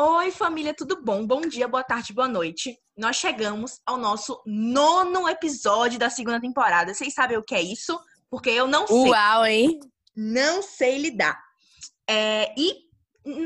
[0.00, 1.26] Oi, família, tudo bom?
[1.26, 2.78] Bom dia, boa tarde, boa noite.
[2.96, 6.94] Nós chegamos ao nosso nono episódio da segunda temporada.
[6.94, 7.98] Vocês sabem o que é isso?
[8.30, 9.10] Porque eu não sei.
[9.10, 9.80] Uau, hein?
[10.14, 11.36] Não sei lidar.
[12.08, 12.76] É, e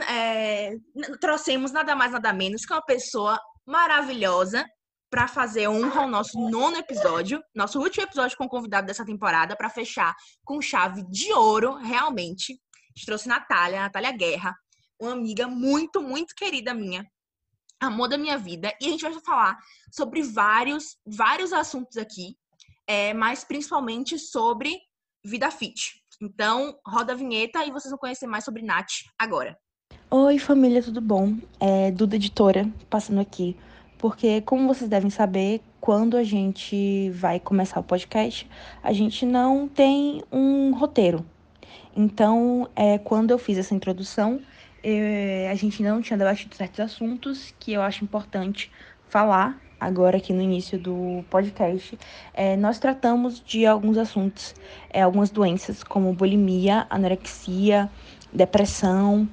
[0.06, 0.74] é,
[1.22, 4.62] trouxemos nada mais, nada menos que uma pessoa maravilhosa
[5.08, 9.70] para fazer honra ao nosso nono episódio, nosso último episódio com convidado dessa temporada, para
[9.70, 10.14] fechar
[10.44, 12.52] com chave de ouro, realmente.
[12.52, 14.54] A gente trouxe Natália, Natália Guerra,
[15.02, 17.04] uma amiga muito, muito querida minha,
[17.80, 19.58] amor da minha vida, e a gente vai falar
[19.90, 22.36] sobre vários, vários assuntos aqui,
[22.86, 24.78] é, mas principalmente sobre
[25.24, 26.00] vida fit.
[26.20, 29.58] Então, roda a vinheta e vocês vão conhecer mais sobre Nath agora.
[30.08, 31.36] Oi, família, tudo bom?
[31.58, 33.56] É Duda Editora passando aqui,
[33.98, 38.48] porque, como vocês devem saber, quando a gente vai começar o podcast,
[38.80, 41.26] a gente não tem um roteiro.
[41.96, 44.40] Então, é, quando eu fiz essa introdução,
[44.82, 48.70] é, a gente não tinha debatido certos assuntos que eu acho importante
[49.08, 51.98] falar agora aqui no início do podcast.
[52.32, 54.54] É, nós tratamos de alguns assuntos,
[54.90, 57.90] é, algumas doenças como bulimia, anorexia,
[58.32, 59.28] depressão.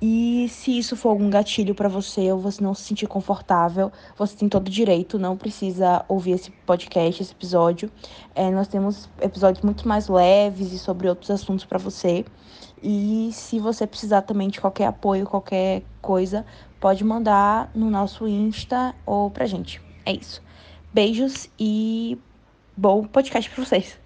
[0.00, 4.36] E se isso for algum gatilho para você ou você não se sentir confortável, você
[4.36, 7.90] tem todo o direito, não precisa ouvir esse podcast, esse episódio.
[8.34, 12.24] É, nós temos episódios muito mais leves e sobre outros assuntos para você.
[12.86, 16.44] E se você precisar também de qualquer apoio, qualquer coisa,
[16.78, 19.80] pode mandar no nosso Insta ou pra gente.
[20.04, 20.42] É isso.
[20.92, 22.18] Beijos e
[22.76, 24.03] bom podcast pra vocês.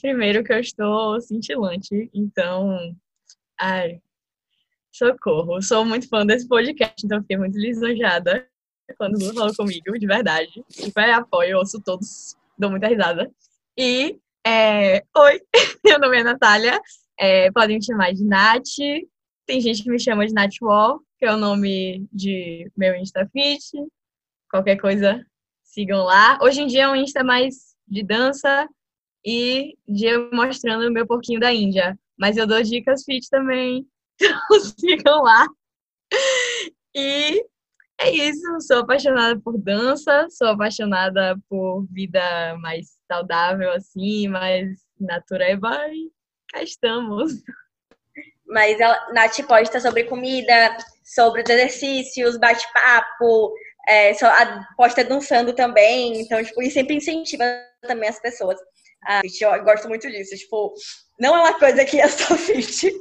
[0.00, 2.94] Primeiro que eu estou cintilante, então,
[3.58, 4.00] ai,
[4.90, 5.60] socorro.
[5.62, 8.46] Sou muito fã desse podcast, então fiquei muito lisonjada
[8.96, 10.64] quando Lu falou comigo, de verdade.
[10.68, 13.30] Super apoio, ouço todos, dou muita risada.
[13.76, 15.40] E, é, oi,
[15.84, 16.80] meu nome é Natália,
[17.18, 18.62] é, podem me chamar de Nath,
[19.46, 23.70] tem gente que me chama de Nath Wall, que é o nome de meu InstaFit,
[24.50, 25.24] qualquer coisa,
[25.62, 26.38] sigam lá.
[26.42, 28.68] Hoje em dia é um Insta mais de dança,
[29.26, 31.98] e eu mostrando o meu porquinho da Índia.
[32.16, 33.84] Mas eu dou dicas fit também,
[34.22, 35.46] então sigam lá.
[36.94, 37.44] E
[37.98, 45.70] é isso, sou apaixonada por dança, sou apaixonada por vida mais saudável, assim, mais natureba
[45.88, 46.10] e
[46.52, 47.32] cá estamos.
[48.46, 53.52] Mas a Nath posta sobre comida, sobre os exercícios, bate-papo,
[53.88, 54.12] é,
[54.76, 57.44] posta dançando também, então, tipo, e sempre incentiva
[57.82, 58.58] também as pessoas
[59.06, 59.42] a fit.
[59.42, 60.36] Eu gosto muito disso.
[60.36, 60.74] Tipo,
[61.18, 62.92] não é uma coisa que eu sou fit,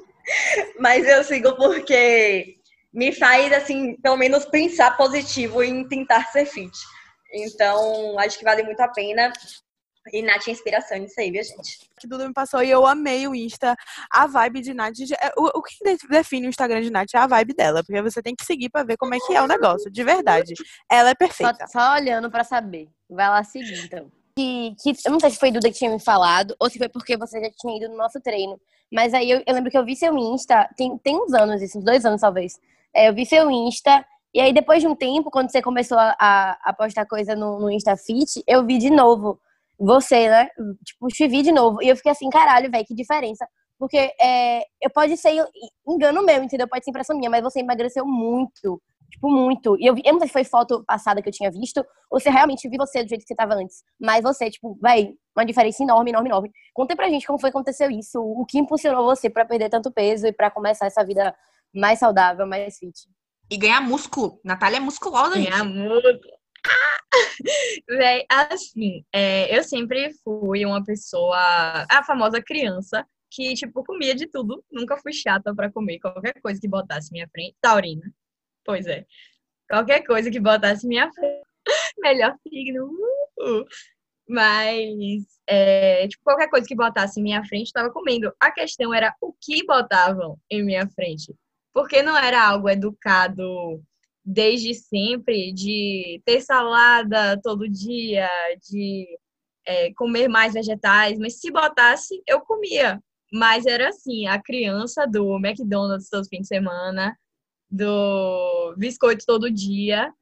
[0.80, 2.56] mas eu sigo porque
[2.94, 6.78] me faz, assim, pelo menos pensar positivo em tentar ser fit.
[7.34, 9.34] Então, acho que vale muito a pena.
[10.14, 11.90] E Nath é inspiração nisso aí, viu, gente?
[12.00, 13.76] Que Duda me passou e eu amei o Insta.
[14.12, 14.94] A vibe de Nath.
[15.20, 15.76] É, o, o que
[16.08, 18.84] define o Instagram de Nath é a vibe dela, porque você tem que seguir pra
[18.84, 20.54] ver como é que é o negócio, de verdade.
[20.90, 21.66] Ela é perfeita.
[21.68, 22.88] Só, só olhando pra saber.
[23.10, 26.00] Vai lá seguir, então que, que, eu não sei se foi Duda que tinha me
[26.00, 28.60] falado, ou se foi porque você já tinha ido no nosso treino.
[28.92, 31.84] Mas aí eu, eu lembro que eu vi seu Insta, tem, tem uns anos, esses
[31.84, 32.60] dois anos talvez.
[32.94, 36.58] É, eu vi seu Insta, e aí depois de um tempo, quando você começou a,
[36.64, 39.40] a postar coisa no, no Insta Fit, eu vi de novo
[39.80, 40.50] você, né?
[40.84, 41.82] Tipo, te vi de novo.
[41.82, 43.48] E eu fiquei assim, caralho, velho, que diferença.
[43.78, 45.34] Porque é, eu pode ser
[45.88, 46.68] engano meu, entendeu?
[46.68, 48.82] Pode ser impressão minha, mas você emagreceu muito.
[49.12, 49.78] Tipo, muito.
[49.80, 52.20] E eu, vi, eu não sei se foi foto passada que eu tinha visto, ou
[52.20, 53.84] se realmente vi você do jeito que você tava antes.
[54.00, 56.52] Mas você, tipo, vai, uma diferença enorme, enorme, enorme.
[56.74, 59.92] Conta pra gente como foi que aconteceu isso, o que impulsionou você para perder tanto
[59.92, 61.36] peso e para começar essa vida
[61.74, 63.08] mais saudável, mais fit.
[63.50, 64.40] E ganhar músculo.
[64.44, 65.74] Natália é musculosa, ganhar gente.
[65.74, 66.20] Ganhar músculo.
[67.88, 71.38] Véi, assim, é, eu sempre fui uma pessoa,
[71.90, 74.64] a famosa criança, que, tipo, comia de tudo.
[74.72, 77.56] Nunca fui chata para comer qualquer coisa que botasse minha frente.
[77.62, 78.04] Taurina.
[78.66, 79.06] Pois é.
[79.70, 81.10] Qualquer coisa que botasse minha
[82.00, 82.88] melhor signo.
[83.40, 83.66] Uh, uh.
[84.28, 88.34] Mas, é, tipo, qualquer coisa que botasse em minha frente, estava comendo.
[88.40, 91.34] A questão era o que botavam em minha frente.
[91.74, 93.84] Porque não era algo educado
[94.24, 98.28] desde sempre de ter salada todo dia,
[98.68, 99.08] de
[99.68, 103.00] é, comer mais vegetais, mas se botasse, eu comia.
[103.32, 107.16] Mas era assim, a criança do McDonald's todo fim de semana,
[107.70, 110.14] do biscoito todo dia.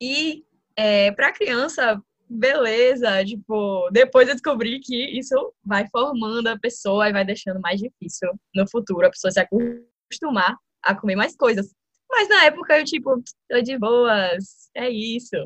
[0.00, 0.44] E
[0.76, 3.24] é, para criança, beleza.
[3.24, 5.34] Tipo, depois eu descobri que isso
[5.64, 10.56] vai formando a pessoa e vai deixando mais difícil no futuro a pessoa se acostumar
[10.82, 11.74] a comer mais coisas.
[12.10, 15.36] Mas na época eu, tipo, tô de boas, é isso.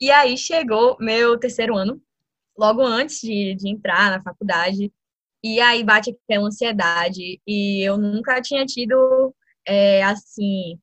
[0.00, 2.00] E aí chegou meu terceiro ano,
[2.58, 4.92] logo antes de, de entrar na faculdade.
[5.42, 7.40] E aí bate aquela ansiedade.
[7.46, 9.34] E eu nunca tinha tido,
[9.66, 10.78] é, assim,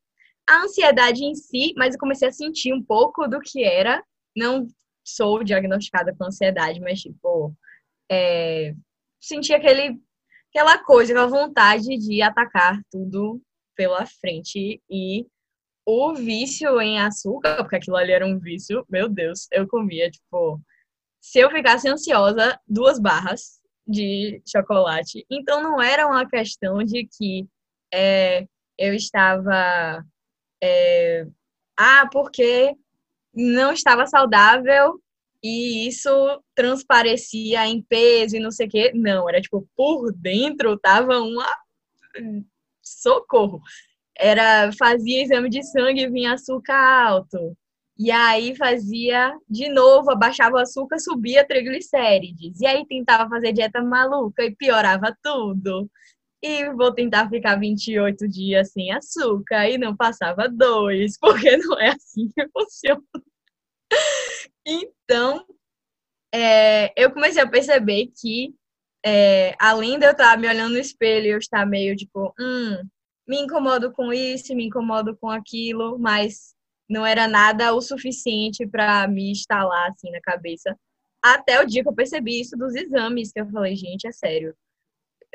[0.51, 4.03] a ansiedade em si, mas eu comecei a sentir um pouco do que era.
[4.36, 4.68] Não
[5.06, 7.53] sou diagnosticada com ansiedade, mas, tipo,
[8.09, 8.74] é,
[9.19, 10.00] senti aquele,
[10.50, 13.42] aquela coisa, aquela vontade de atacar tudo
[13.75, 15.25] pela frente e
[15.86, 20.62] o vício em açúcar, porque aquilo ali era um vício, meu Deus, eu comia, tipo,
[21.21, 25.25] se eu ficasse ansiosa, duas barras de chocolate.
[25.30, 27.48] Então não era uma questão de que
[27.94, 30.03] é, eu estava.
[30.63, 31.25] É,
[31.78, 32.75] ah, porque
[33.34, 35.02] não estava saudável
[35.44, 36.10] e isso
[36.56, 38.92] transparecia em peso e não sei o quê.
[38.94, 41.48] Não, era tipo, por dentro tava uma.
[42.81, 43.62] Socorro!
[44.18, 47.58] Era, fazia exame de sangue e vinha açúcar alto.
[47.98, 52.60] E aí fazia de novo, abaixava o açúcar, subia triglicérides.
[52.60, 55.90] E aí tentava fazer dieta maluca e piorava tudo.
[56.44, 61.90] E vou tentar ficar 28 dias sem açúcar e não passava dois, porque não é
[61.90, 63.02] assim que funciona.
[64.66, 65.46] Então,
[66.34, 68.56] é, eu comecei a perceber que,
[69.06, 72.88] é, além de eu estar me olhando no espelho e eu estar meio tipo, hum,
[73.28, 76.56] me incomodo com isso, me incomodo com aquilo, mas
[76.90, 80.78] não era nada o suficiente para me instalar assim na cabeça.
[81.24, 84.56] Até o dia que eu percebi isso dos exames, que eu falei, gente, é sério.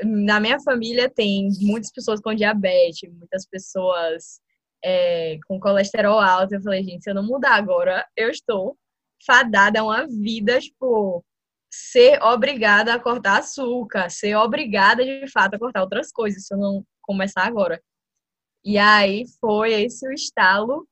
[0.03, 4.41] Na minha família tem muitas pessoas com diabetes, muitas pessoas
[4.85, 6.55] é, com colesterol alto.
[6.55, 8.77] Eu falei, gente, se eu não mudar agora, eu estou
[9.25, 11.25] fadada a uma vida, tipo,
[11.71, 16.59] ser obrigada a cortar açúcar, ser obrigada de fato a cortar outras coisas, se eu
[16.59, 17.81] não começar agora.
[18.65, 20.87] E aí foi esse o estalo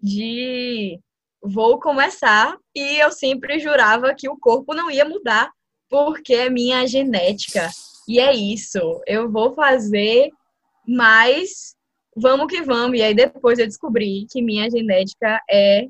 [0.00, 1.00] de
[1.42, 5.52] vou começar e eu sempre jurava que o corpo não ia mudar
[5.88, 7.68] porque é minha genética.
[8.08, 10.30] E é isso, eu vou fazer,
[10.86, 11.74] mas
[12.16, 12.98] vamos que vamos.
[12.98, 15.86] E aí depois eu descobri que minha genética é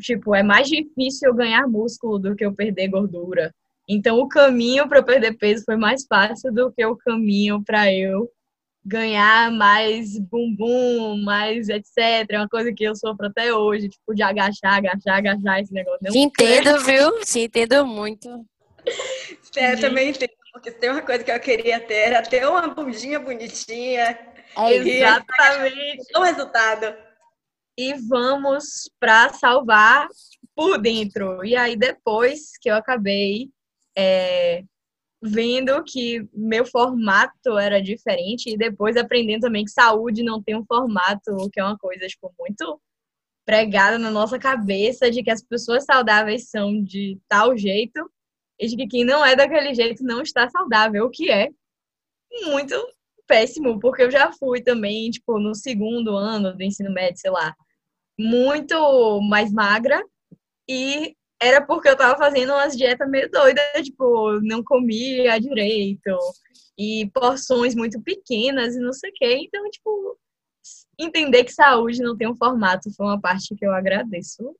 [0.00, 3.54] tipo, é mais difícil eu ganhar músculo do que eu perder gordura.
[3.88, 7.92] Então o caminho para eu perder peso foi mais fácil do que o caminho para
[7.92, 8.30] eu
[8.84, 12.26] ganhar mais bumbum, mais etc.
[12.30, 16.10] É uma coisa que eu sofro até hoje, tipo, de agachar, agachar, agachar esse negócio.
[16.10, 17.20] Te entendo, viu?
[17.20, 18.28] Te entendo muito.
[19.54, 23.18] É, também entendo, porque tem uma coisa que eu queria ter, era ter uma bundinha
[23.18, 24.18] bonitinha.
[24.56, 26.04] É exatamente.
[26.14, 26.94] O resultado.
[27.76, 30.06] E vamos para salvar
[30.54, 31.42] por dentro.
[31.42, 33.48] E aí, depois que eu acabei
[33.96, 34.62] é,
[35.22, 40.66] vendo que meu formato era diferente e depois aprendendo também que saúde não tem um
[40.66, 42.78] formato, que é uma coisa tipo muito
[43.46, 48.08] pregada na nossa cabeça de que as pessoas saudáveis são de tal jeito
[48.58, 51.48] e de que quem não é daquele jeito não está saudável, o que é
[52.44, 52.74] muito
[53.26, 57.54] péssimo, porque eu já fui também, tipo, no segundo ano do ensino médio, sei lá,
[58.18, 60.02] muito mais magra
[60.68, 66.16] e era porque eu tava fazendo umas dietas meio doidas, tipo, não comia direito,
[66.78, 69.38] e porções muito pequenas e não sei o quê.
[69.42, 70.18] Então, tipo,
[70.98, 74.56] entender que saúde não tem um formato foi uma parte que eu agradeço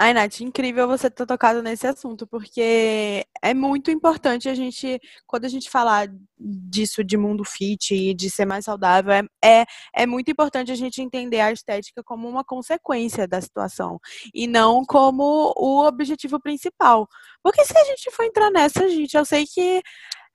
[0.00, 5.44] Ai, Nath, incrível você ter tocado nesse assunto, porque é muito importante a gente, quando
[5.44, 6.06] a gente falar
[6.38, 10.76] disso de mundo fit e de ser mais saudável, é, é, é muito importante a
[10.76, 13.98] gente entender a estética como uma consequência da situação
[14.32, 17.08] e não como o objetivo principal.
[17.42, 19.82] Porque se a gente for entrar nessa, gente, eu sei que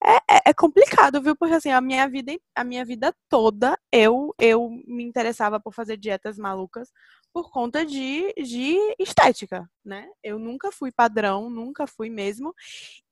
[0.05, 1.35] é, é, é, complicado, viu?
[1.35, 5.97] Porque assim, a minha vida, a minha vida toda eu eu me interessava por fazer
[5.97, 6.89] dietas malucas
[7.33, 10.07] por conta de, de estética, né?
[10.23, 12.53] Eu nunca fui padrão, nunca fui mesmo.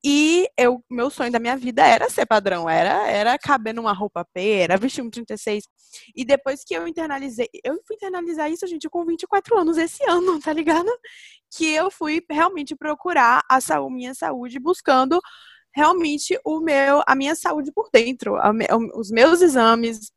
[0.04, 4.24] E eu, meu sonho da minha vida era ser padrão, era, era caber numa roupa
[4.24, 5.64] P, era vestir um 36.
[6.16, 10.40] E depois que eu internalizei, eu fui internalizar isso, gente, com 24 anos esse ano,
[10.40, 10.90] tá ligado?
[11.58, 15.20] Que eu fui realmente procurar a saúde, minha saúde buscando
[15.74, 18.52] realmente o meu, a minha saúde por dentro, a,
[18.96, 20.12] os meus exames,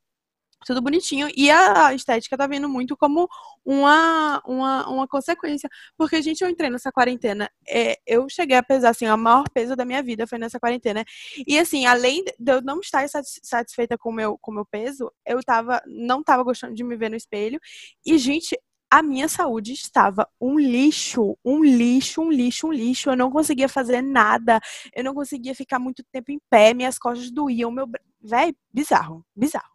[0.64, 1.28] tudo bonitinho.
[1.36, 3.28] E a estética tá vindo muito como
[3.64, 5.68] uma, uma, uma consequência.
[5.96, 9.76] Porque, gente, eu entrei nessa quarentena, é, eu cheguei a pesar, assim, o maior peso
[9.76, 11.04] da minha vida foi nessa quarentena.
[11.46, 15.42] E, assim, além de eu não estar satisfeita com o meu, com meu peso, eu
[15.42, 17.60] tava, não tava gostando de me ver no espelho.
[18.04, 18.58] E, gente,
[18.94, 23.10] a minha saúde estava um lixo, um lixo, um lixo, um lixo.
[23.10, 24.60] Eu não conseguia fazer nada,
[24.94, 27.88] eu não conseguia ficar muito tempo em pé, minhas costas doíam, meu.
[28.22, 29.74] Véi, bizarro, bizarro.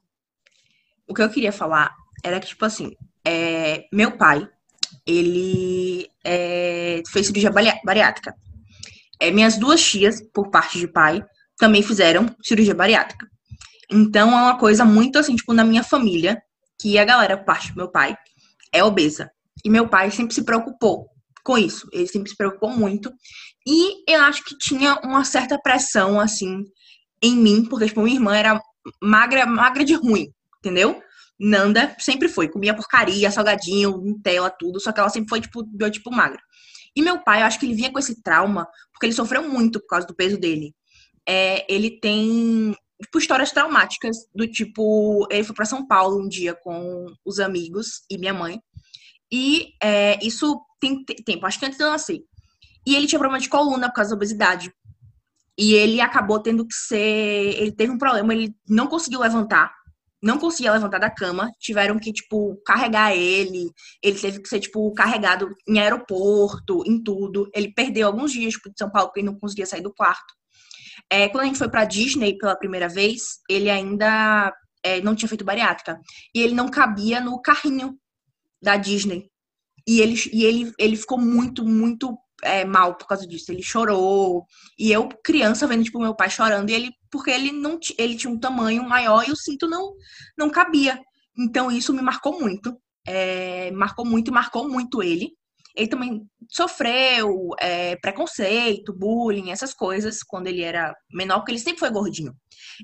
[1.05, 2.95] O que eu queria falar era que, tipo assim,
[3.25, 4.47] é, meu pai,
[5.05, 8.33] ele é, fez cirurgia bari- bariátrica.
[9.19, 11.21] É, minhas duas tias, por parte de pai,
[11.57, 13.27] também fizeram cirurgia bariátrica.
[13.91, 16.41] Então é uma coisa muito assim, tipo, na minha família,
[16.79, 18.15] que a galera, parte do meu pai,
[18.73, 19.29] é obesa.
[19.63, 21.07] E meu pai sempre se preocupou
[21.43, 21.87] com isso.
[21.91, 23.11] Ele sempre se preocupou muito.
[23.67, 26.63] E eu acho que tinha uma certa pressão, assim,
[27.21, 28.61] em mim, porque, tipo, minha irmã era
[29.01, 30.27] magra, magra de ruim,
[30.59, 31.01] entendeu?
[31.39, 36.11] Nanda sempre foi, comia porcaria, salgadinho, Nutella, tudo, só que ela sempre foi, tipo, biotipo
[36.11, 36.39] magra.
[36.95, 39.79] E meu pai, eu acho que ele vinha com esse trauma, porque ele sofreu muito
[39.79, 40.73] por causa do peso dele.
[41.27, 46.53] É, ele tem, tipo, histórias traumáticas, do tipo, ele foi para São Paulo um dia
[46.55, 48.59] com os amigos e minha mãe.
[49.31, 52.19] E é, isso tem te- tempo, acho que antes de eu nascer.
[52.85, 54.73] E ele tinha problema de coluna por causa da obesidade.
[55.57, 57.59] E ele acabou tendo que ser.
[57.59, 59.73] Ele teve um problema, ele não conseguiu levantar.
[60.21, 61.51] Não conseguia levantar da cama.
[61.59, 63.69] Tiveram que, tipo, carregar ele.
[64.01, 67.49] Ele teve que ser, tipo, carregado em aeroporto, em tudo.
[67.53, 70.33] Ele perdeu alguns dias, tipo, de São Paulo, porque ele não conseguia sair do quarto.
[71.11, 75.29] É, quando a gente foi pra Disney pela primeira vez, ele ainda é, não tinha
[75.29, 75.99] feito bariátrica.
[76.33, 77.97] E ele não cabia no carrinho
[78.61, 79.29] da Disney.
[79.87, 83.51] E ele, e ele, ele ficou muito, muito é, mal por causa disso.
[83.51, 84.45] Ele chorou.
[84.77, 88.31] E eu, criança, vendo, tipo, meu pai chorando, e ele, porque ele não ele tinha
[88.31, 89.93] um tamanho maior e o cinto não,
[90.37, 90.99] não cabia.
[91.37, 92.77] Então, isso me marcou muito.
[93.07, 95.31] É, marcou muito marcou muito ele.
[95.75, 101.79] Ele também sofreu é, preconceito, bullying, essas coisas, quando ele era menor, porque ele sempre
[101.79, 102.33] foi gordinho.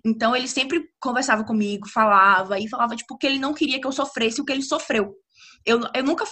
[0.06, 3.92] Então, ele sempre conversava comigo, falava, e falava, tipo, que ele não queria que eu
[3.92, 5.15] sofresse o que ele sofreu.
[5.65, 6.25] Eu, eu nunca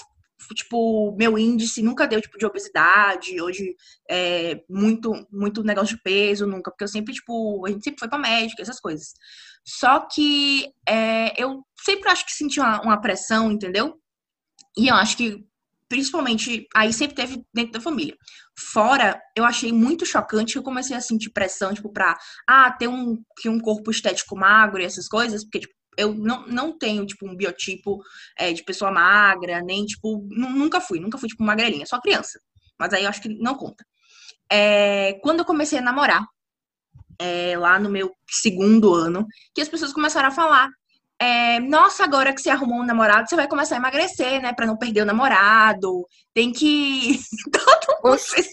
[0.53, 3.75] tipo, meu índice nunca deu, tipo, de obesidade, hoje
[4.09, 8.09] é muito, muito negócio de peso, nunca, porque eu sempre, tipo, a gente sempre foi
[8.09, 9.13] pra médica, essas coisas.
[9.65, 13.97] Só que é, eu sempre acho que senti uma, uma pressão, entendeu?
[14.77, 15.45] E eu acho que,
[15.93, 18.17] principalmente, aí sempre teve dentro da família.
[18.57, 22.17] Fora, eu achei muito chocante que eu comecei a sentir pressão, tipo, pra,
[22.49, 26.47] ah, ter um, que um corpo estético magro e essas coisas, porque, tipo, eu não,
[26.47, 28.01] não tenho, tipo, um biotipo
[28.35, 32.39] é, de pessoa magra, nem, tipo, nu- nunca fui, nunca fui, tipo, magrelinha, só criança.
[32.79, 33.85] Mas aí eu acho que não conta.
[34.51, 36.25] É, quando eu comecei a namorar,
[37.19, 40.69] é, lá no meu segundo ano, que as pessoas começaram a falar.
[41.23, 44.53] É, Nossa, agora que você arrumou um namorado, você vai começar a emagrecer, né?
[44.53, 46.05] Pra não perder o namorado.
[46.33, 47.19] Tem que.
[47.51, 48.31] Todo mundo Oxi.
[48.33, 48.47] fez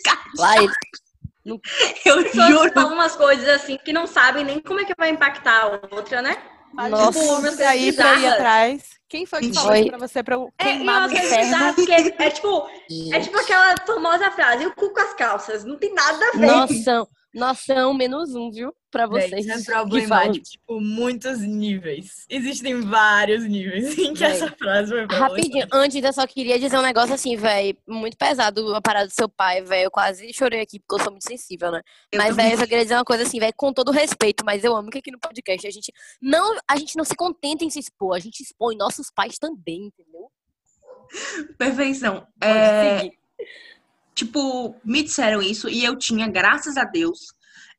[0.57, 1.61] ele.
[2.05, 2.73] Eu juro.
[2.73, 6.21] falam umas coisas assim que não sabem nem como é que vai impactar a outra,
[6.23, 6.37] né?
[6.75, 7.19] Nossa.
[7.19, 8.83] Tipo, Isso você aí pra ir atrás.
[9.09, 9.81] Quem foi que falou Foi.
[9.81, 11.75] isso pra você pra eu É, queimar no inferno?
[11.75, 12.69] porque é, é tipo,
[13.12, 15.65] é tipo aquela famosa frase, o cu com as calças.
[15.65, 16.47] Não tem nada a ver.
[16.47, 17.09] Noção.
[17.32, 18.75] Noção menos um, viu?
[18.90, 19.46] Pra Véi, vocês.
[19.46, 22.26] Isso é problemático, tipo, muitos níveis.
[22.28, 26.82] Existem vários níveis em que essa frase foi Rapidinho, antes eu só queria dizer um
[26.82, 29.84] negócio assim, velho, muito pesado, a parada do seu pai, velho.
[29.84, 31.82] Eu quase chorei aqui porque eu sou muito sensível, né?
[32.10, 34.64] Eu mas, velho, eu só queria dizer uma coisa assim, velho, com todo respeito, mas
[34.64, 37.70] eu amo que aqui no podcast a gente não, a gente não se contenta em
[37.70, 40.30] se expor, a gente expõe nossos pais também, entendeu?
[41.56, 42.26] Perfeição.
[42.40, 43.18] Pode É, seguir.
[44.21, 47.19] Tipo, me disseram isso e eu tinha, graças a Deus,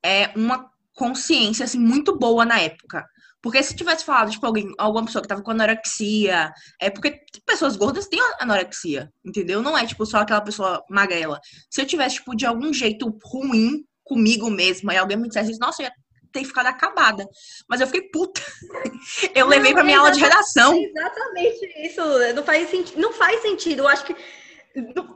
[0.03, 3.05] é, uma consciência, assim, muito boa na época.
[3.41, 7.75] Porque se tivesse falado, tipo, alguém, alguma pessoa que tava com anorexia, é porque pessoas
[7.75, 9.61] gordas têm anorexia, entendeu?
[9.61, 11.39] Não é, tipo, só aquela pessoa magrela.
[11.69, 15.81] Se eu tivesse, tipo, de algum jeito ruim comigo mesma e alguém me dissesse, nossa,
[15.81, 15.93] eu ia
[16.31, 17.25] ter ficado acabada.
[17.67, 18.41] Mas eu fiquei puta.
[19.35, 20.73] Eu levei pra minha aula de redação.
[20.73, 22.01] É exatamente isso.
[22.33, 23.79] Não faz, senti não faz sentido.
[23.79, 24.15] Eu acho que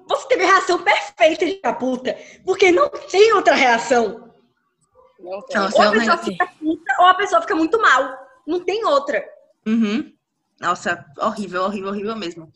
[0.07, 2.17] você teve a reação perfeita de ficar puta.
[2.43, 4.31] Porque não tem outra reação.
[5.19, 5.57] Não tem.
[5.57, 8.17] Nossa, Ou a pessoa fica puta, ou a pessoa fica muito mal.
[8.45, 9.23] Não tem outra.
[9.65, 10.13] Uhum.
[10.59, 12.51] Nossa, horrível, horrível, horrível mesmo.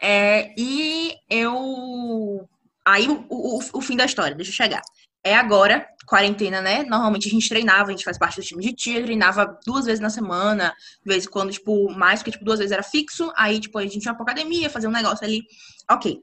[0.00, 2.48] É, e eu.
[2.84, 4.82] Aí o, o, o fim da história, deixa eu chegar.
[5.24, 6.82] É agora, quarentena, né?
[6.82, 10.00] Normalmente a gente treinava, a gente faz parte do time de tia, treinava duas vezes
[10.00, 10.74] na semana,
[11.04, 13.86] de vez em quando, tipo, mais, porque, tipo, duas vezes era fixo, aí, tipo, a
[13.86, 15.42] gente ia pra academia, fazer um negócio ali.
[15.90, 16.20] Ok.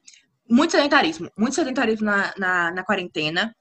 [0.50, 3.56] Muito sedentarismo, muito sedentarismo na, na, na quarentena.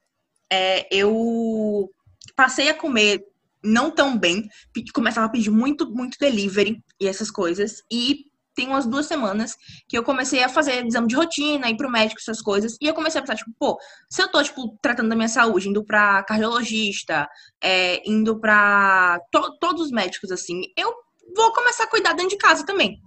[0.51, 1.89] É, eu
[2.35, 3.23] passei a comer
[3.63, 4.49] não tão bem,
[4.95, 7.83] começava a pedir muito, muito delivery e essas coisas.
[7.91, 8.28] E
[8.59, 9.53] tem umas duas semanas
[9.89, 12.77] que eu comecei a fazer exame de rotina, ir pro médico, essas coisas.
[12.81, 13.79] E eu comecei a pensar, tipo, pô,
[14.11, 17.29] se eu tô, tipo, tratando da minha saúde, indo pra cardiologista,
[17.63, 20.93] é, indo pra to- todos os médicos, assim, eu
[21.37, 22.99] vou começar a cuidar dentro de casa também.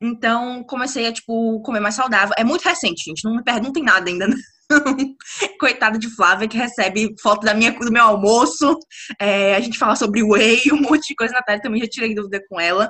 [0.00, 2.32] Então, comecei a, tipo, comer mais saudável.
[2.38, 3.24] É muito recente, gente.
[3.24, 4.28] Não me perguntem nada ainda.
[4.28, 4.36] Não.
[5.58, 8.78] Coitada de Flávia, que recebe foto da minha, do meu almoço.
[9.18, 11.34] É, a gente fala sobre whey, um monte de coisa.
[11.34, 12.88] Natália também já tirei dúvida com ela.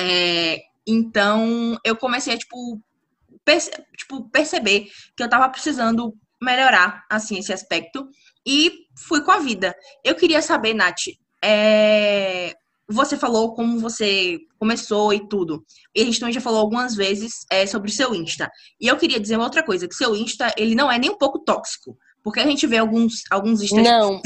[0.00, 2.80] É, então, eu comecei a, tipo,
[3.44, 8.08] perce tipo, perceber que eu tava precisando melhorar, assim, esse aspecto.
[8.46, 9.74] E fui com a vida.
[10.04, 11.06] Eu queria saber, Nath,
[11.42, 12.54] é,
[12.88, 15.64] você falou como você começou e tudo.
[15.94, 18.50] E a gente também já falou algumas vezes é, sobre o seu Insta.
[18.80, 21.18] E eu queria dizer uma outra coisa, que seu Insta, ele não é nem um
[21.18, 21.96] pouco tóxico.
[22.22, 24.20] Porque a gente vê alguns, alguns Insta não,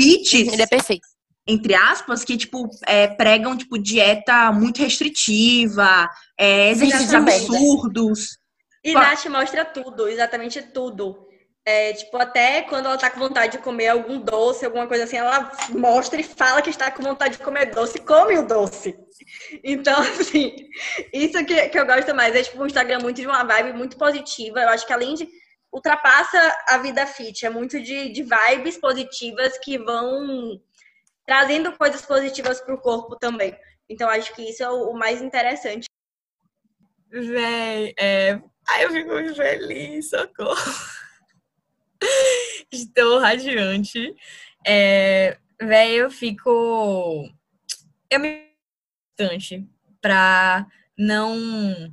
[0.53, 1.07] ele é perfeito.
[1.49, 8.39] Entre aspas, que, tipo, é, pregam, tipo, dieta muito restritiva, é, exercícios absurdos.
[8.85, 11.27] E Nath mostra tudo, exatamente tudo.
[11.65, 15.17] É, tipo, até quando ela tá com vontade de comer algum doce, alguma coisa assim,
[15.17, 18.99] ela mostra e fala que está com vontade de comer doce, come o doce.
[19.65, 20.55] Então, assim,
[21.13, 22.35] isso que, que eu gosto mais.
[22.35, 24.61] É, tipo, um Instagram muito de uma vibe muito positiva.
[24.61, 25.29] Eu acho que além de
[25.73, 26.39] ultrapassa
[26.69, 30.59] a vida fit, é muito de, de vibes positivas que vão
[31.29, 33.55] trazendo coisas positivas pro corpo também.
[33.87, 35.87] Então, acho que isso é o, o mais interessante.
[37.11, 38.41] Véi, é...
[38.67, 40.57] Ai, eu fico feliz, socorro.
[42.73, 44.15] Estou radiante.
[44.67, 47.31] É, véi, eu fico.
[48.11, 48.49] Eu me
[49.19, 49.69] bastante
[50.01, 50.67] para
[50.97, 51.93] não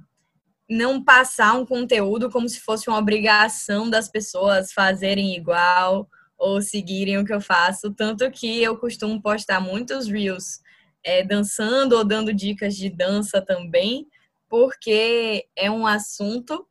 [0.67, 7.17] não passar um conteúdo como se fosse uma obrigação das pessoas fazerem igual ou seguirem
[7.17, 7.93] o que eu faço.
[7.93, 10.59] Tanto que eu costumo postar muitos reels
[11.03, 14.07] é, dançando ou dando dicas de dança também,
[14.49, 16.67] porque é um assunto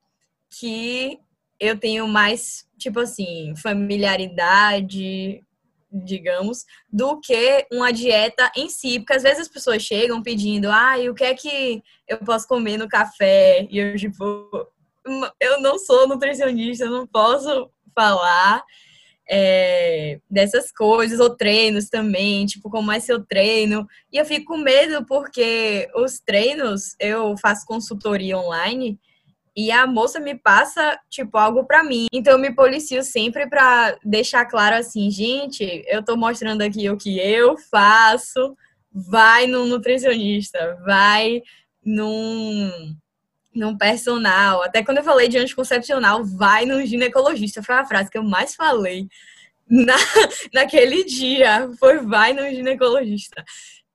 [0.50, 1.18] que
[1.58, 5.42] eu tenho mais, tipo assim, familiaridade,
[5.90, 8.98] digamos, do que uma dieta em si.
[8.98, 12.76] Porque às vezes as pessoas chegam pedindo, ah, o que é que eu posso comer
[12.76, 13.66] no café?
[13.70, 14.50] E eu, tipo,
[15.40, 18.64] eu não sou nutricionista, não posso falar
[19.28, 23.86] é, dessas coisas, ou treinos também, tipo, como é seu treino.
[24.12, 28.98] E eu fico com medo porque os treinos, eu faço consultoria online
[29.56, 32.06] e a moça me passa, tipo, algo para mim.
[32.12, 36.96] Então eu me policio sempre para deixar claro assim, gente, eu tô mostrando aqui o
[36.96, 38.56] que eu faço.
[38.92, 41.42] Vai no nutricionista, vai
[41.84, 42.94] num
[43.54, 44.62] num personal.
[44.62, 47.62] Até quando eu falei de anticoncepcional, vai no ginecologista.
[47.62, 49.08] Foi a frase que eu mais falei
[49.68, 49.94] na,
[50.52, 51.70] naquele dia.
[51.78, 53.44] Foi vai no ginecologista.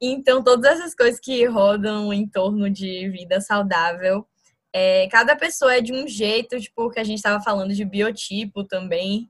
[0.02, 4.26] Então, todas essas coisas que rodam em torno de vida saudável
[4.74, 8.64] é, cada pessoa é de um jeito, tipo, que a gente estava falando de biotipo
[8.64, 9.30] também,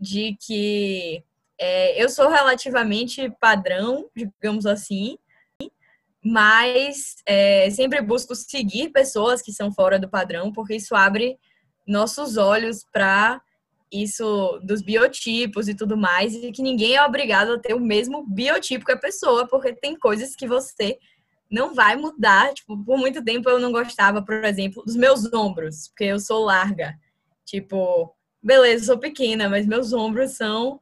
[0.00, 1.22] de que
[1.58, 5.18] é, eu sou relativamente padrão, digamos assim,
[6.28, 11.38] mas é, sempre busco seguir pessoas que são fora do padrão, porque isso abre
[11.86, 13.40] nossos olhos para
[13.92, 18.26] isso dos biotipos e tudo mais, e que ninguém é obrigado a ter o mesmo
[18.26, 20.98] biotipo que a pessoa, porque tem coisas que você
[21.48, 22.52] não vai mudar.
[22.52, 26.44] Tipo, por muito tempo eu não gostava, por exemplo, dos meus ombros, porque eu sou
[26.44, 26.98] larga.
[27.44, 28.12] Tipo,
[28.42, 30.80] beleza, eu sou pequena, mas meus ombros são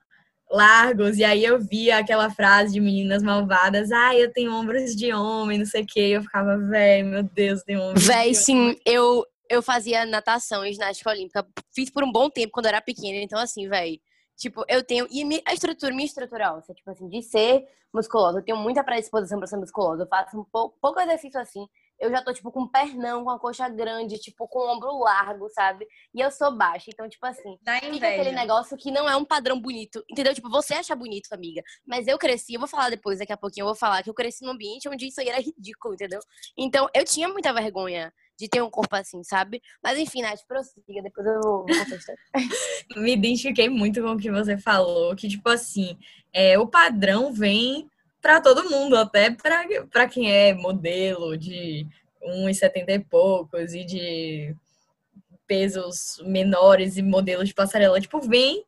[0.55, 1.19] largos.
[1.19, 5.59] E aí eu via aquela frase de meninas malvadas: ah, eu tenho ombros de homem,
[5.59, 6.09] não sei o quê.
[6.09, 8.07] E eu ficava, véi, meu Deus, tem ombros.
[8.07, 11.47] Véi, sim, eu, eu fazia natação e ginástica olímpica.
[11.75, 13.19] Fiz por um bom tempo quando eu era pequena.
[13.19, 14.01] Então, assim, véi,
[14.37, 15.07] Tipo, eu tenho.
[15.11, 18.39] E a estrutura, minha estrutural, assim, tipo assim, de ser musculosa.
[18.39, 20.03] Eu tenho muita predisposição pra ser musculosa.
[20.03, 21.67] Eu faço um pouco, pouco exercício assim.
[22.05, 25.49] Eu já tô, tipo, com pernão, com a coxa grande, tipo, com o ombro largo,
[25.49, 25.87] sabe?
[26.15, 26.91] E eu sou baixa.
[26.91, 28.07] Então, tipo assim, Dá fica inveja.
[28.09, 30.05] aquele negócio que não é um padrão bonito.
[30.11, 30.35] Entendeu?
[30.35, 31.63] Tipo, você acha bonito, amiga.
[31.87, 34.15] Mas eu cresci, eu vou falar depois, daqui a pouquinho, eu vou falar que eu
[34.15, 36.21] cresci num ambiente onde isso aí era ridículo, entendeu?
[36.59, 39.63] Então, eu tinha muita vergonha de ter um corpo assim, sabe?
[39.83, 42.17] Mas enfim, Nath, prossiga, depois eu vou contestar.
[42.97, 45.97] Me identifiquei muito com o que você falou, que tipo assim,
[46.35, 47.89] é, o padrão vem
[48.25, 51.87] para todo mundo, até para quem é modelo de
[52.23, 54.57] 1,70 e poucos e de
[55.47, 58.65] pesos menores e modelos de passarela, tipo, vem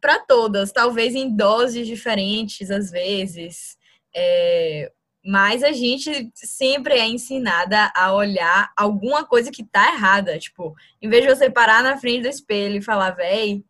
[0.00, 3.76] para todas, talvez em doses diferentes às vezes.
[4.14, 4.92] É,
[5.24, 10.38] mas a gente sempre é ensinada a olhar alguma coisa que tá errada.
[10.38, 13.64] Tipo, em vez de você parar na frente do espelho e falar, véi,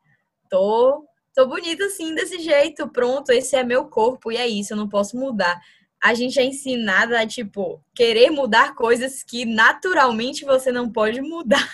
[0.50, 1.02] tô,
[1.34, 4.88] tô bonita assim, desse jeito, pronto, esse é meu corpo e é isso, eu não
[4.88, 5.60] posso mudar.
[6.02, 11.68] A gente é ensinada a, tipo, querer mudar coisas que naturalmente você não pode mudar.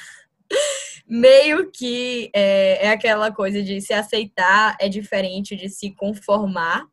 [1.09, 6.89] Meio que é, é aquela coisa de se aceitar é diferente de se conformar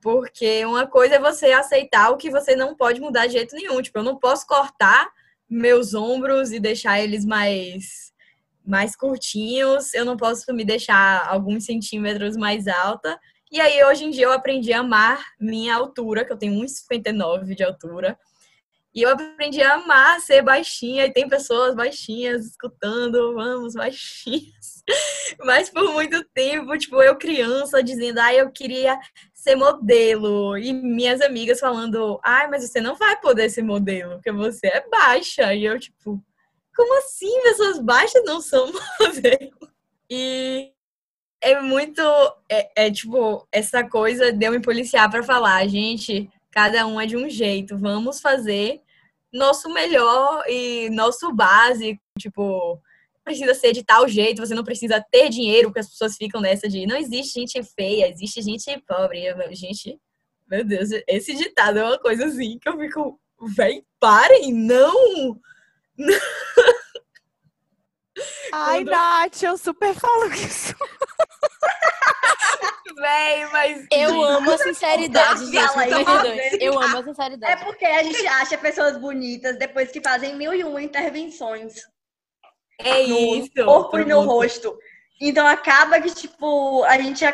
[0.00, 3.82] Porque uma coisa é você aceitar o que você não pode mudar de jeito nenhum.
[3.82, 5.08] Tipo, eu não posso cortar
[5.50, 8.12] meus ombros e deixar eles mais
[8.66, 13.18] mais curtinhos, eu não posso me deixar alguns centímetros mais alta.
[13.50, 17.54] E aí, hoje em dia, eu aprendi a amar minha altura, que eu tenho 1,59
[17.54, 18.18] de altura.
[18.94, 24.82] E eu aprendi a amar ser baixinha, e tem pessoas baixinhas escutando, vamos, baixinhas.
[25.44, 28.98] Mas por muito tempo, tipo, eu criança dizendo, ah, eu queria
[29.34, 30.56] ser modelo.
[30.58, 34.88] E minhas amigas falando, ai, mas você não vai poder ser modelo, porque você é
[34.88, 35.54] baixa.
[35.54, 36.22] E eu, tipo,
[36.76, 37.42] como assim?
[37.42, 39.50] Pessoas baixas não são modelo?
[40.10, 40.72] E
[41.40, 42.00] é muito.
[42.48, 47.06] É, é, tipo, essa coisa de eu me policiar para falar, gente, cada um é
[47.06, 48.80] de um jeito, vamos fazer
[49.32, 52.80] nosso melhor e nosso básico, tipo,
[53.24, 56.68] precisa ser de tal jeito, você não precisa ter dinheiro, porque as pessoas ficam nessa
[56.68, 59.24] de não existe gente feia, existe gente pobre.
[59.52, 59.98] Gente,
[60.48, 63.20] meu Deus, esse ditado é uma coisa assim que eu fico,
[63.54, 65.38] vem, parem, não!
[68.52, 68.90] Ai, Quando...
[68.90, 70.74] Nath, eu super falo isso.
[72.96, 73.86] Véi, mas.
[73.92, 76.58] Eu amo a sinceridade, gente.
[76.60, 77.52] Eu amo a sinceridade.
[77.52, 81.74] É porque a gente acha pessoas bonitas depois que fazem mil e uma intervenções.
[82.78, 83.64] É no isso.
[83.64, 84.78] corpo e no rosto.
[85.20, 87.24] Então acaba que, tipo, a gente.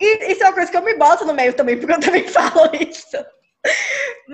[0.00, 2.26] E isso é uma coisa que eu me boto no meio também, porque eu também
[2.28, 3.16] falo isso.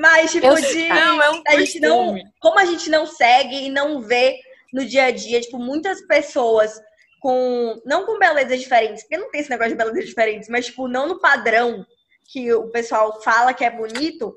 [0.05, 0.88] Mas, tipo, eu, de.
[0.88, 2.14] Não, é um a gente não.
[2.38, 4.38] Como a gente não segue e não vê
[4.71, 6.79] no dia a dia, tipo, muitas pessoas
[7.21, 7.81] com.
[7.87, 11.09] Não com belezas diferentes, porque não tem esse negócio de belezas diferentes, mas, tipo, não
[11.09, 11.87] no padrão
[12.31, 14.37] que o pessoal fala que é bonito,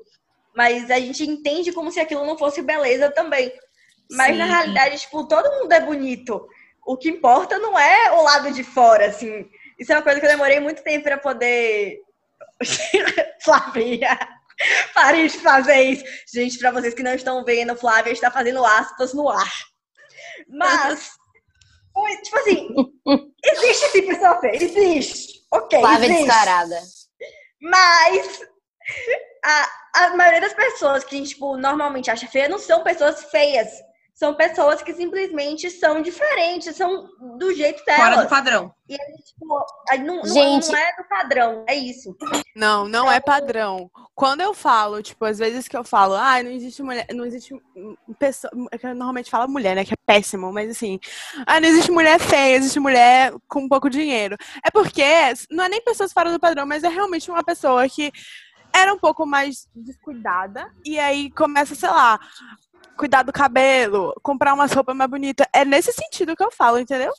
[0.56, 3.52] mas a gente entende como se aquilo não fosse beleza também.
[4.10, 4.38] Mas Sim.
[4.38, 6.48] na realidade, tipo, todo mundo é bonito.
[6.86, 9.46] O que importa não é o lado de fora, assim.
[9.78, 12.00] Isso é uma coisa que eu demorei muito tempo para poder.
[13.44, 14.18] Flávia,
[14.94, 16.04] pare de fazer isso.
[16.32, 19.52] Gente, para vocês que não estão vendo, Flávia está fazendo aspas no ar.
[20.48, 21.10] Mas,
[22.22, 22.68] tipo assim,
[23.44, 25.46] existe sim pessoa feia, existe.
[25.52, 26.24] Ok, Flávia existe.
[26.24, 26.80] descarada.
[27.60, 28.40] Mas
[29.44, 33.68] a, a maioria das pessoas que, tipo, normalmente acha feia não são pessoas feias
[34.18, 38.02] são pessoas que simplesmente são diferentes, são do jeito delas.
[38.02, 38.74] Fora do padrão.
[38.88, 39.46] E a gente, tipo,
[40.04, 40.72] não, Gente...
[40.72, 42.16] não, é do padrão, é isso.
[42.56, 43.34] Não, não é então...
[43.34, 43.88] é padrão.
[44.16, 47.54] Quando eu falo, tipo, às vezes que eu falo, ah, não existe mulher, não existe
[48.18, 50.98] pessoa, é que eu normalmente falo mulher, né, que é péssimo, mas assim,
[51.46, 54.36] ah, não existe mulher feia, existe mulher com pouco dinheiro.
[54.66, 55.04] É porque
[55.48, 58.10] não é nem pessoas fora do padrão, mas é realmente uma pessoa que
[58.72, 62.18] era um pouco mais descuidada e aí começa, sei lá,
[62.96, 65.46] cuidar do cabelo, comprar umas roupas mais bonitas.
[65.54, 67.12] É nesse sentido que eu falo, entendeu?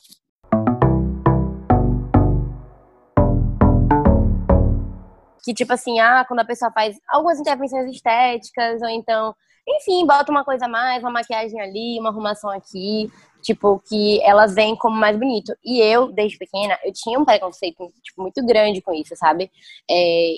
[5.42, 9.34] Que, tipo assim, ah, quando a pessoa faz algumas intervenções estéticas, ou então,
[9.66, 14.54] enfim, bota uma coisa a mais, uma maquiagem ali, uma arrumação aqui, tipo, que elas
[14.54, 15.54] veem como mais bonito.
[15.64, 19.50] E eu, desde pequena, eu tinha um preconceito, tipo, muito grande com isso, sabe?
[19.88, 19.94] É,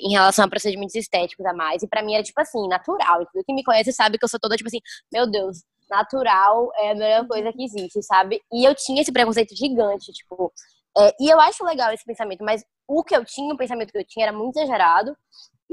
[0.07, 1.83] em relação a procedimentos estéticos a mais.
[1.83, 3.23] E para mim era, tipo assim, natural.
[3.23, 4.81] E tudo que me conhece sabe que eu sou toda, tipo assim,
[5.13, 5.59] meu Deus,
[5.91, 8.41] natural é a melhor coisa que existe, sabe?
[8.53, 10.53] E eu tinha esse preconceito gigante, tipo.
[10.97, 13.99] É, e eu acho legal esse pensamento, mas o que eu tinha, o pensamento que
[13.99, 15.17] eu tinha era muito exagerado.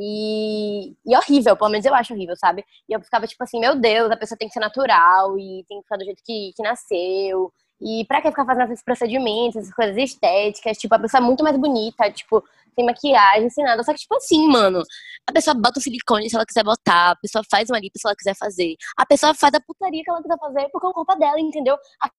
[0.01, 2.63] E, e horrível, pelo menos eu acho horrível, sabe?
[2.88, 5.79] E eu ficava tipo assim, meu Deus, a pessoa tem que ser natural e tem
[5.79, 7.51] que ficar do jeito que, que nasceu.
[7.81, 10.77] E pra que ficar fazendo esses procedimentos, essas coisas estéticas?
[10.77, 12.43] Tipo, a pessoa é muito mais bonita, tipo,
[12.75, 13.83] sem maquiagem, sem nada.
[13.83, 14.81] Só que, tipo assim, mano,
[15.27, 18.07] a pessoa bota o silicone se ela quiser botar, a pessoa faz uma lipo se
[18.07, 18.75] ela quiser fazer.
[18.97, 21.77] A pessoa faz a putaria que ela quiser fazer porque é o corpo dela, entendeu?
[22.01, 22.09] A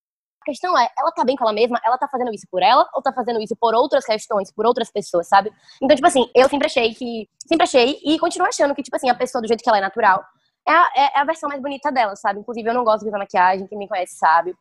[0.41, 1.79] a questão é, ela tá bem com ela mesma?
[1.85, 4.91] Ela tá fazendo isso por ela ou tá fazendo isso por outras questões, por outras
[4.91, 5.51] pessoas, sabe?
[5.81, 7.29] Então, tipo assim, eu sempre achei que.
[7.47, 9.81] Sempre achei e continuo achando que, tipo assim, a pessoa do jeito que ela é
[9.81, 10.23] natural
[10.67, 12.39] é a, é a versão mais bonita dela, sabe?
[12.39, 14.55] Inclusive, eu não gosto de usar maquiagem, quem me conhece sabe.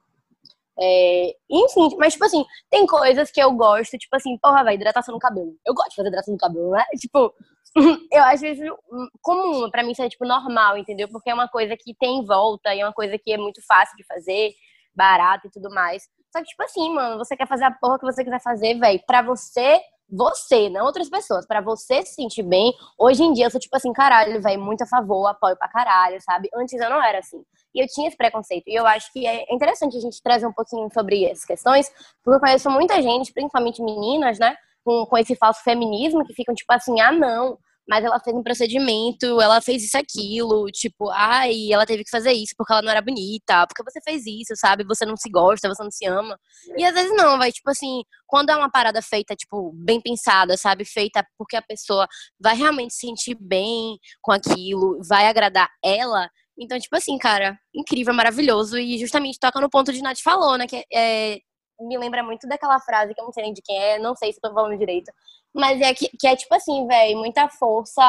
[0.79, 5.15] É, enfim, mas, tipo assim, tem coisas que eu gosto, tipo assim, porra, vai, hidratação
[5.15, 5.55] no cabelo.
[5.67, 6.85] Eu gosto de fazer hidratação no cabelo, né?
[6.99, 7.35] Tipo,
[8.13, 8.79] eu acho isso
[9.23, 11.09] comum, pra mim isso é, tipo, normal, entendeu?
[11.09, 13.65] Porque é uma coisa que tem em volta e é uma coisa que é muito
[13.67, 14.53] fácil de fazer
[14.95, 16.09] barato e tudo mais.
[16.33, 19.01] Só que, tipo assim, mano, você quer fazer a porra que você quiser fazer, velho,
[19.07, 22.73] pra você, você, não outras pessoas, pra você se sentir bem.
[22.99, 26.21] Hoje em dia eu sou, tipo assim, caralho, velho, muito a favor, apoio pra caralho,
[26.21, 26.49] sabe?
[26.55, 27.43] Antes eu não era assim.
[27.75, 28.65] E eu tinha esse preconceito.
[28.69, 31.91] E eu acho que é interessante a gente trazer um pouquinho sobre essas questões,
[32.23, 34.57] porque eu conheço muita gente, principalmente meninas, né?
[34.85, 37.59] Com, com esse falso feminismo, que ficam tipo assim, ah, não,
[37.91, 42.31] mas ela fez um procedimento, ela fez isso aquilo, tipo, ai, ela teve que fazer
[42.31, 44.85] isso porque ela não era bonita, porque você fez isso, sabe?
[44.85, 46.39] Você não se gosta, você não se ama.
[46.79, 50.57] E às vezes não, vai, tipo assim, quando é uma parada feita, tipo, bem pensada,
[50.57, 50.85] sabe?
[50.85, 52.07] Feita porque a pessoa
[52.41, 56.31] vai realmente se sentir bem com aquilo, vai agradar ela.
[56.57, 58.79] Então, tipo assim, cara, incrível, maravilhoso.
[58.79, 60.69] E justamente toca no ponto de Nath falou, né?
[60.69, 61.41] Que é,
[61.81, 64.33] me lembra muito daquela frase que eu não sei nem de quem é, não sei
[64.33, 65.11] se tô falando direito.
[65.55, 68.03] Mas é que, que é tipo assim, velho, muita força,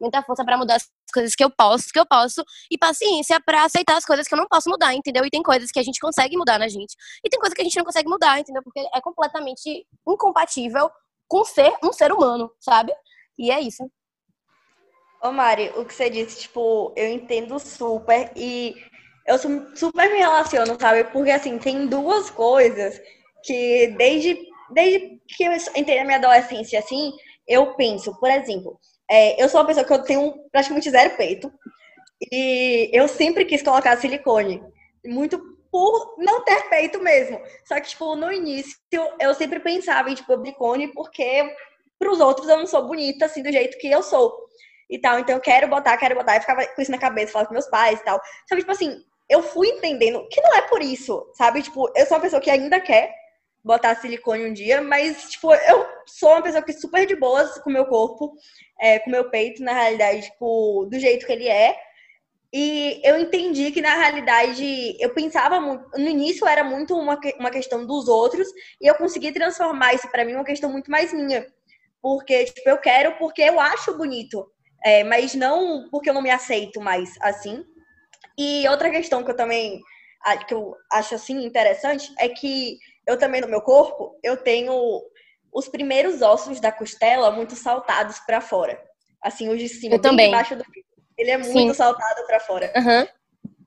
[0.00, 3.64] muita força para mudar as coisas que eu posso, que eu posso, e paciência para
[3.64, 5.24] aceitar as coisas que eu não posso mudar, entendeu?
[5.24, 7.64] E tem coisas que a gente consegue mudar na gente, e tem coisas que a
[7.64, 8.62] gente não consegue mudar, entendeu?
[8.62, 10.90] Porque é completamente incompatível
[11.26, 12.92] com ser um ser humano, sabe?
[13.38, 13.88] E é isso.
[15.22, 18.76] Ô Mari, o que você disse, tipo, eu entendo super e
[19.28, 21.04] eu super me relaciono, sabe?
[21.04, 23.00] Porque assim, tem duas coisas
[23.44, 24.38] que desde,
[24.70, 27.12] desde que eu entrei na minha adolescência, assim,
[27.46, 31.52] eu penso, por exemplo, é, eu sou uma pessoa que eu tenho praticamente zero peito.
[32.32, 34.62] E eu sempre quis colocar silicone.
[35.06, 35.38] Muito
[35.70, 37.40] por não ter peito mesmo.
[37.66, 38.76] Só que, tipo, no início
[39.20, 41.54] eu sempre pensava em, tipo, silicone porque
[41.98, 44.36] pros outros eu não sou bonita, assim, do jeito que eu sou.
[44.90, 46.36] E tal, então eu quero botar, quero botar.
[46.36, 48.20] E ficava com isso na cabeça, falava com meus pais e tal.
[48.48, 51.62] Que, tipo assim, eu fui entendendo que não é por isso, sabe?
[51.62, 53.14] Tipo, eu sou uma pessoa que ainda quer
[53.62, 57.58] botar silicone um dia, mas, tipo, eu sou uma pessoa que é super de boas
[57.58, 58.32] com o meu corpo,
[58.80, 61.76] é, com o meu peito, na realidade, tipo, do jeito que ele é.
[62.50, 65.84] E eu entendi que, na realidade, eu pensava muito.
[65.98, 68.48] No início era muito uma, uma questão dos outros,
[68.80, 71.46] e eu consegui transformar isso para mim uma questão muito mais minha.
[72.00, 74.50] Porque, tipo, eu quero porque eu acho bonito,
[74.82, 77.64] é, mas não porque eu não me aceito mais assim.
[78.38, 79.82] E outra questão que eu também
[80.46, 85.02] que eu acho assim interessante é que eu também no meu corpo eu tenho
[85.52, 88.80] os primeiros ossos da costela muito saltados para fora.
[89.22, 90.26] Assim, os de cima, eu também.
[90.26, 90.64] debaixo do
[91.16, 91.74] Ele é muito Sim.
[91.74, 92.72] saltado para fora.
[92.76, 93.08] Uhum.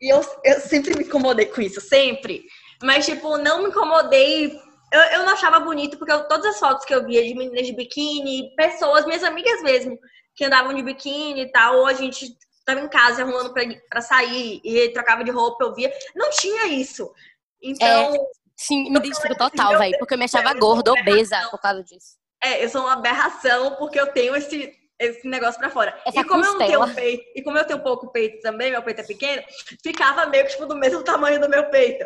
[0.02, 2.44] E eu, eu sempre me incomodei com isso, sempre.
[2.82, 4.58] Mas, tipo, não me incomodei.
[4.92, 7.68] Eu, eu não achava bonito, porque eu, todas as fotos que eu via de meninas
[7.68, 9.98] de biquíni, pessoas, minhas amigas mesmo,
[10.36, 14.02] que andavam de biquíni e tal, ou a gente tava em casa arrumando pra, pra
[14.02, 15.92] sair e trocava de roupa, eu via.
[16.16, 17.12] Não tinha isso.
[17.62, 17.88] Então.
[17.88, 18.20] É,
[18.56, 19.98] sim, me identifico total, velho.
[19.98, 22.20] Porque eu me achava gorda, obesa por causa disso.
[22.44, 26.00] É, eu sou uma aberração porque eu tenho esse, esse negócio pra fora.
[26.06, 26.72] Essa e como costela.
[26.72, 29.44] eu não tenho peito, e como eu tenho pouco peito também, meu peito é pequeno,
[29.84, 32.04] ficava meio que tipo, do mesmo tamanho do meu peito.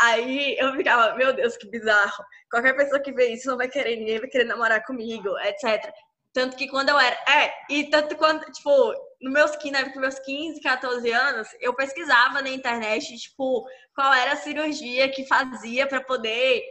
[0.00, 2.24] Aí eu ficava, meu Deus, que bizarro.
[2.50, 5.92] Qualquer pessoa que vê isso não vai querer, ninguém vai querer namorar comigo, etc.
[6.32, 7.16] Tanto que quando eu era.
[7.28, 12.42] É, e tanto quando, tipo, no meus, né, nos meus 15, 14 anos, eu pesquisava
[12.42, 16.62] na internet, tipo, qual era a cirurgia que fazia para poder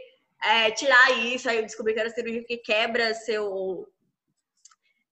[0.44, 1.48] é, tirar isso.
[1.48, 3.86] Aí eu descobri que era a cirurgia que quebra seu.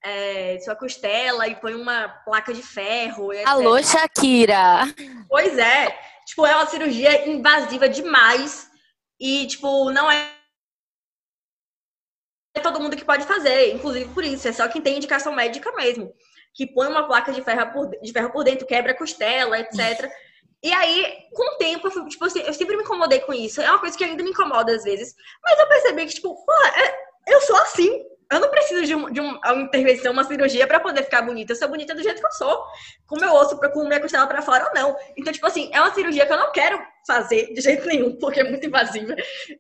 [0.07, 3.31] É, sua costela e põe uma placa de ferro.
[3.47, 4.83] Alô, Shakira!
[5.31, 5.99] Pois é.
[6.27, 8.69] Tipo, é uma cirurgia invasiva demais.
[9.19, 10.31] E, tipo, não é
[12.63, 16.13] todo mundo que pode fazer, inclusive por isso, é só quem tem indicação médica mesmo,
[16.55, 20.09] que põe uma placa de ferro por, de ferro por dentro, quebra a costela, etc.
[20.63, 23.61] E aí, com o tempo, eu, fui, tipo, assim, eu sempre me incomodei com isso.
[23.61, 25.15] É uma coisa que ainda me incomoda às vezes.
[25.43, 26.95] Mas eu percebi que, tipo, pô, é,
[27.29, 28.03] eu sou assim.
[28.33, 31.53] Eu não preciso de, um, de uma intervenção, uma cirurgia para poder ficar bonita.
[31.53, 32.65] Eu sou bonita do jeito que eu sou.
[33.07, 34.97] Com meu osso, com minha costela para fora ou não.
[35.19, 38.41] Então, tipo assim, é uma cirurgia que eu não quero fazer de jeito nenhum, porque
[38.41, 39.15] é muito invasiva.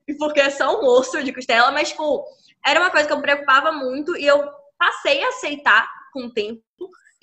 [0.08, 2.24] E porque é só um osso de costela, mas, tipo,
[2.66, 6.32] era uma coisa que eu me preocupava muito e eu passei a aceitar com o
[6.32, 6.63] tempo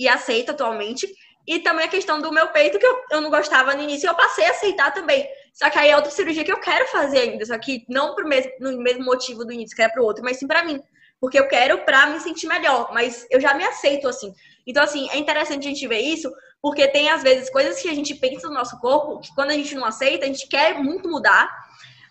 [0.01, 1.07] e aceito atualmente.
[1.47, 4.15] E também a questão do meu peito, que eu, eu não gostava no início, eu
[4.15, 5.27] passei a aceitar também.
[5.53, 8.27] Só que aí é outra cirurgia que eu quero fazer ainda, só que não pro
[8.27, 10.81] mesmo, no mesmo motivo do início, que era pro outro, mas sim pra mim.
[11.19, 14.33] Porque eu quero pra me sentir melhor, mas eu já me aceito assim.
[14.65, 17.93] Então, assim, é interessante a gente ver isso, porque tem às vezes coisas que a
[17.93, 21.09] gente pensa no nosso corpo, que quando a gente não aceita, a gente quer muito
[21.09, 21.47] mudar,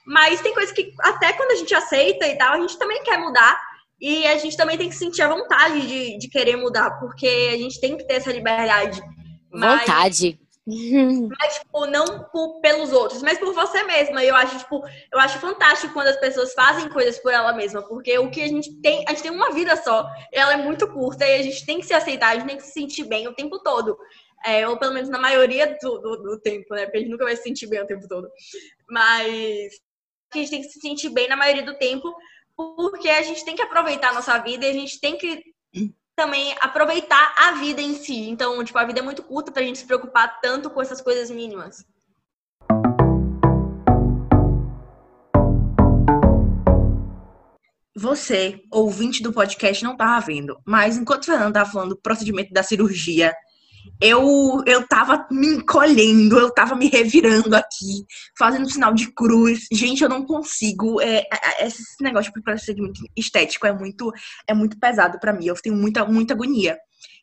[0.06, 3.18] mas tem coisas que até quando a gente aceita e tal, a gente também quer
[3.18, 3.69] mudar.
[4.00, 7.56] E a gente também tem que sentir a vontade de, de querer mudar, porque a
[7.56, 9.00] gente tem que ter essa liberdade.
[9.52, 10.40] Mas, vontade.
[10.66, 14.22] Mas, tipo, não por, pelos outros, mas por você mesma.
[14.22, 14.82] Eu acho, tipo,
[15.12, 18.46] eu acho fantástico quando as pessoas fazem coisas por ela mesma, porque o que a
[18.46, 21.66] gente tem, a gente tem uma vida só, ela é muito curta e a gente
[21.66, 23.96] tem que se aceitar, a gente tem que se sentir bem o tempo todo.
[24.44, 26.84] É, ou pelo menos na maioria do, do, do tempo, né?
[26.84, 28.28] Porque a gente nunca vai se sentir bem o tempo todo.
[28.88, 29.72] Mas
[30.32, 32.14] a gente tem que se sentir bem na maioria do tempo,
[32.56, 35.42] porque a gente tem que aproveitar a nossa vida e a gente tem que
[36.16, 38.28] também aproveitar a vida em si.
[38.28, 41.30] Então, tipo, a vida é muito curta pra gente se preocupar tanto com essas coisas
[41.30, 41.84] mínimas.
[48.00, 52.50] você, ouvinte do podcast, não tava vendo, mas enquanto o Fernando tava falando do procedimento
[52.50, 53.34] da cirurgia,
[54.00, 58.04] eu, eu tava me encolhendo, eu tava me revirando aqui,
[58.38, 59.66] fazendo sinal de cruz.
[59.72, 61.00] Gente, eu não consigo.
[61.00, 64.12] É, é, esse negócio de procedimento estético é muito,
[64.46, 65.46] é muito pesado para mim.
[65.46, 66.78] Eu tenho muita, muita agonia.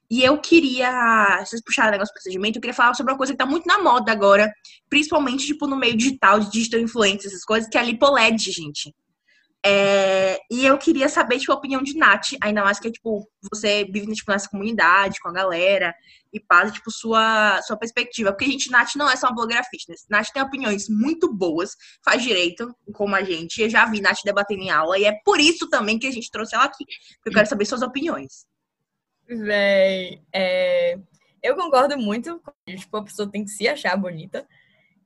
[0.09, 3.33] E eu queria, vocês puxaram o negócio do procedimento, eu queria falar sobre uma coisa
[3.33, 4.49] que tá muito na moda agora,
[4.89, 8.95] principalmente, tipo, no meio digital, de digital influência, essas coisas, que é a lipoled, gente.
[9.65, 13.85] É, e eu queria saber, tipo, a opinião de Nath, ainda mais que, tipo, você
[13.85, 15.93] vive tipo, nessa comunidade, com a galera,
[16.31, 18.31] e passa, tipo, sua, sua perspectiva.
[18.31, 20.05] Porque, gente, Nath não é só uma blogueira fitness.
[20.09, 23.61] Nath tem opiniões muito boas, faz direito, como a gente.
[23.61, 26.31] Eu já vi Nath debatendo em aula, e é por isso também que a gente
[26.31, 26.85] trouxe ela aqui.
[27.15, 28.45] Porque eu quero saber suas opiniões.
[29.27, 30.97] Véi, é...
[31.43, 32.41] eu concordo muito.
[32.65, 34.47] Tipo, a pessoa tem que se achar bonita.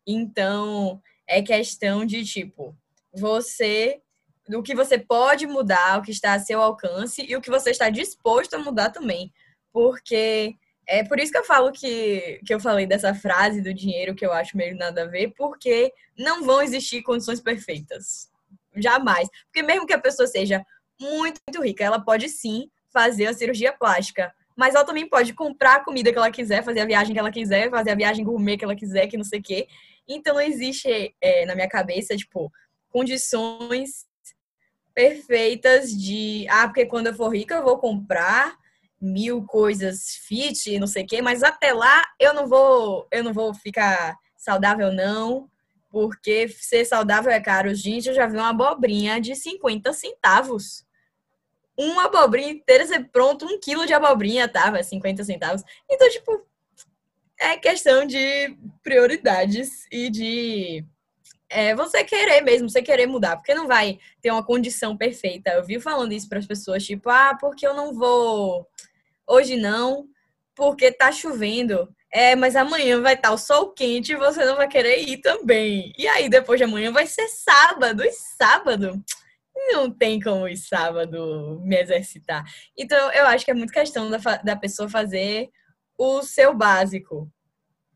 [0.05, 2.75] Então, é questão de, tipo,
[3.13, 4.01] você
[4.51, 7.69] do que você pode mudar, o que está a seu alcance e o que você
[7.69, 9.31] está disposto a mudar também.
[9.71, 14.13] Porque é por isso que eu falo que, que eu falei dessa frase do dinheiro
[14.13, 18.29] que eu acho meio nada a ver, porque não vão existir condições perfeitas.
[18.75, 19.29] Jamais.
[19.45, 20.61] Porque mesmo que a pessoa seja
[20.99, 24.33] muito, muito rica, ela pode sim fazer a cirurgia plástica.
[24.53, 27.31] Mas ela também pode comprar a comida que ela quiser, fazer a viagem que ela
[27.31, 29.65] quiser, fazer a viagem gourmet que ela quiser, que não sei o quê.
[30.05, 32.51] Então não existe é, na minha cabeça, tipo,
[32.89, 34.10] condições
[34.93, 38.57] perfeitas de, ah, porque quando eu for rica eu vou comprar
[38.99, 43.33] mil coisas fit, não sei o quê, mas até lá eu não vou, eu não
[43.33, 45.49] vou ficar saudável não,
[45.89, 47.73] porque ser saudável é caro.
[47.73, 50.85] Gente, eu já vi uma abobrinha de 50 centavos.
[51.77, 55.63] Uma abobrinha inteira, ser pronto, um quilo de abobrinha tava 50 centavos.
[55.89, 56.45] Então, tipo,
[57.39, 60.85] é questão de prioridades e de
[61.51, 65.51] é você querer mesmo, você querer mudar, porque não vai ter uma condição perfeita.
[65.51, 68.67] Eu vi falando isso para as pessoas, tipo, ah, porque eu não vou
[69.27, 70.07] hoje não,
[70.55, 71.93] porque tá chovendo.
[72.13, 75.17] É, mas amanhã vai estar tá o sol quente e você não vai querer ir
[75.17, 75.93] também.
[75.97, 79.01] E aí depois de amanhã vai ser sábado, e sábado
[79.71, 82.43] não tem como ir sábado me exercitar.
[82.77, 85.49] Então eu acho que é muito questão da, da pessoa fazer
[85.97, 87.31] o seu básico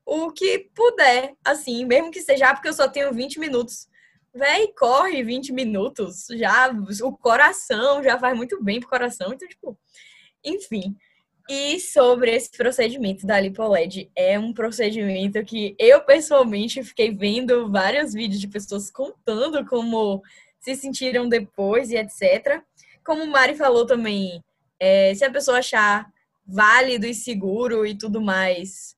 [0.06, 3.88] o que puder, assim, mesmo que seja ah, porque eu só tenho 20 minutos.
[4.34, 6.70] Véi, corre 20 minutos, já
[7.02, 9.78] o coração já faz muito bem pro coração, então, tipo,
[10.44, 10.96] enfim.
[11.50, 18.14] E sobre esse procedimento da LipoLED, é um procedimento que eu pessoalmente fiquei vendo vários
[18.14, 20.22] vídeos de pessoas contando como
[20.60, 22.64] se sentiram depois e etc.
[23.04, 24.44] Como o Mari falou também,
[24.80, 26.12] é, se a pessoa achar
[26.46, 28.95] válido e seguro e tudo mais,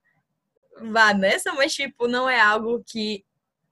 [0.81, 3.23] vá nessa, mas, tipo, não é algo que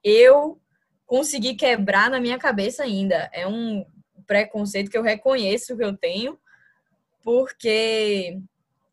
[0.03, 0.59] eu
[1.05, 3.29] consegui quebrar na minha cabeça ainda.
[3.33, 3.85] É um
[4.25, 6.37] preconceito que eu reconheço que eu tenho,
[7.23, 8.39] porque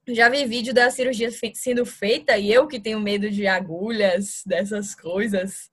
[0.09, 4.95] já vi vídeo da cirurgia sendo feita e eu que tenho medo de agulhas, dessas
[4.95, 5.71] coisas,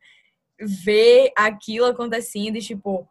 [0.60, 3.08] ver aquilo acontecendo e, tipo,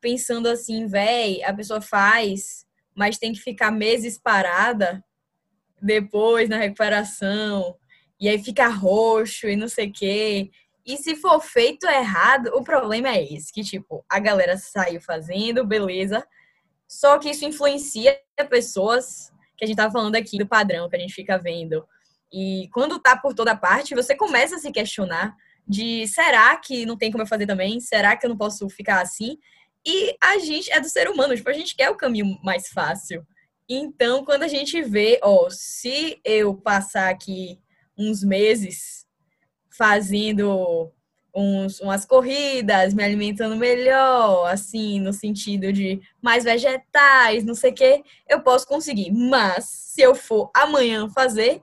[0.00, 5.04] pensando assim, véi, a pessoa faz, mas tem que ficar meses parada
[5.80, 7.76] depois na recuperação
[8.20, 10.50] e aí fica roxo e não sei o quê.
[10.84, 15.64] E se for feito errado, o problema é esse, que tipo, a galera saiu fazendo,
[15.64, 16.26] beleza.
[16.86, 20.98] Só que isso influencia pessoas que a gente tava falando aqui do padrão que a
[20.98, 21.86] gente fica vendo.
[22.32, 25.34] E quando tá por toda parte, você começa a se questionar
[25.66, 27.78] de será que não tem como eu fazer também?
[27.80, 29.38] Será que eu não posso ficar assim?
[29.86, 33.24] E a gente é do ser humano, tipo, a gente quer o caminho mais fácil.
[33.68, 37.60] Então, quando a gente vê, ó, se eu passar aqui
[38.00, 39.06] uns meses
[39.68, 40.90] fazendo
[41.34, 47.74] uns, umas corridas, me alimentando melhor, assim, no sentido de mais vegetais, não sei o
[47.74, 49.12] que, eu posso conseguir.
[49.12, 51.62] Mas se eu for amanhã fazer,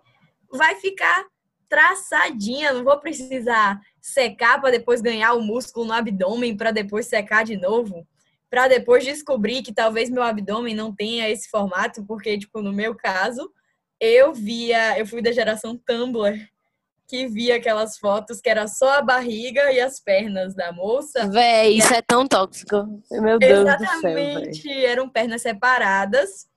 [0.51, 1.25] vai ficar
[1.67, 7.43] traçadinha, não vou precisar secar para depois ganhar o músculo no abdômen para depois secar
[7.43, 8.07] de novo,
[8.49, 12.95] para depois descobrir que talvez meu abdômen não tenha esse formato, porque tipo no meu
[12.95, 13.51] caso,
[13.99, 16.37] eu via, eu fui da geração Tumblr,
[17.07, 21.27] que via aquelas fotos que era só a barriga e as pernas da moça.
[21.27, 22.85] Véi, isso é tão tóxico.
[23.09, 26.47] Meu Deus Exatamente, do céu, eram pernas separadas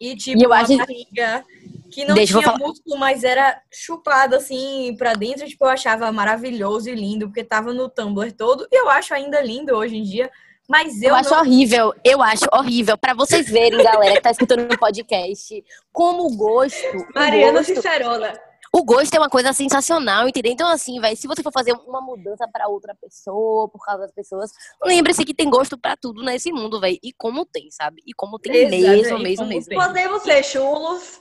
[0.00, 0.76] e tipo e eu uma acho...
[0.76, 1.44] barriga
[1.92, 6.88] que não Deixa tinha músculo, mas era chupada assim para dentro, tipo, eu achava maravilhoso
[6.88, 10.30] e lindo, porque tava no Tumblr todo, e eu acho ainda lindo hoje em dia.
[10.72, 11.40] Mas eu, eu acho não...
[11.40, 12.96] horrível, eu acho horrível.
[12.96, 15.62] Para vocês verem, galera, que tá escutando no podcast,
[15.92, 17.06] como o gosto.
[17.14, 18.40] Mariana gosto, Sincerona.
[18.72, 20.50] o gosto é uma coisa sensacional, entendeu?
[20.50, 24.12] Então, assim, velho, se você for fazer uma mudança para outra pessoa, por causa das
[24.12, 24.50] pessoas,
[24.82, 26.98] lembre-se que tem gosto para tudo nesse mundo, velho.
[27.02, 28.00] E como tem, sabe?
[28.06, 29.68] E como tem Exato, mesmo, mesmo, mesmo.
[29.68, 29.78] tem.
[29.78, 31.20] Podemos ser chulos.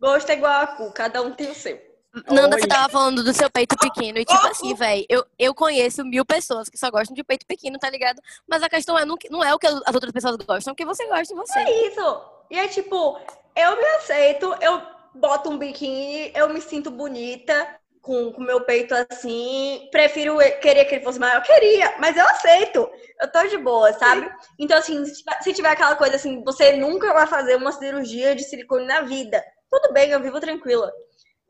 [0.00, 1.91] Gosto é igual a cu, cada um tem o seu.
[2.30, 2.68] Nanda, você Olha.
[2.68, 4.18] tava falando do seu peito pequeno.
[4.18, 7.78] E, tipo assim, velho, eu, eu conheço mil pessoas que só gostam de peito pequeno,
[7.78, 8.20] tá ligado?
[8.46, 10.76] Mas a questão é, não, não é o que as outras pessoas gostam, é o
[10.76, 11.58] que você gosta em você.
[11.58, 12.22] É isso.
[12.50, 13.18] E é tipo,
[13.56, 14.82] eu me aceito, eu
[15.14, 17.66] boto um biquíni, eu me sinto bonita
[18.02, 19.88] com o meu peito assim.
[19.90, 22.90] Prefiro querer que ele fosse maior, queria, mas eu aceito.
[23.20, 24.30] Eu tô de boa, sabe?
[24.58, 28.84] Então, assim, se tiver aquela coisa assim, você nunca vai fazer uma cirurgia de silicone
[28.84, 29.42] na vida.
[29.70, 30.92] Tudo bem, eu vivo tranquila.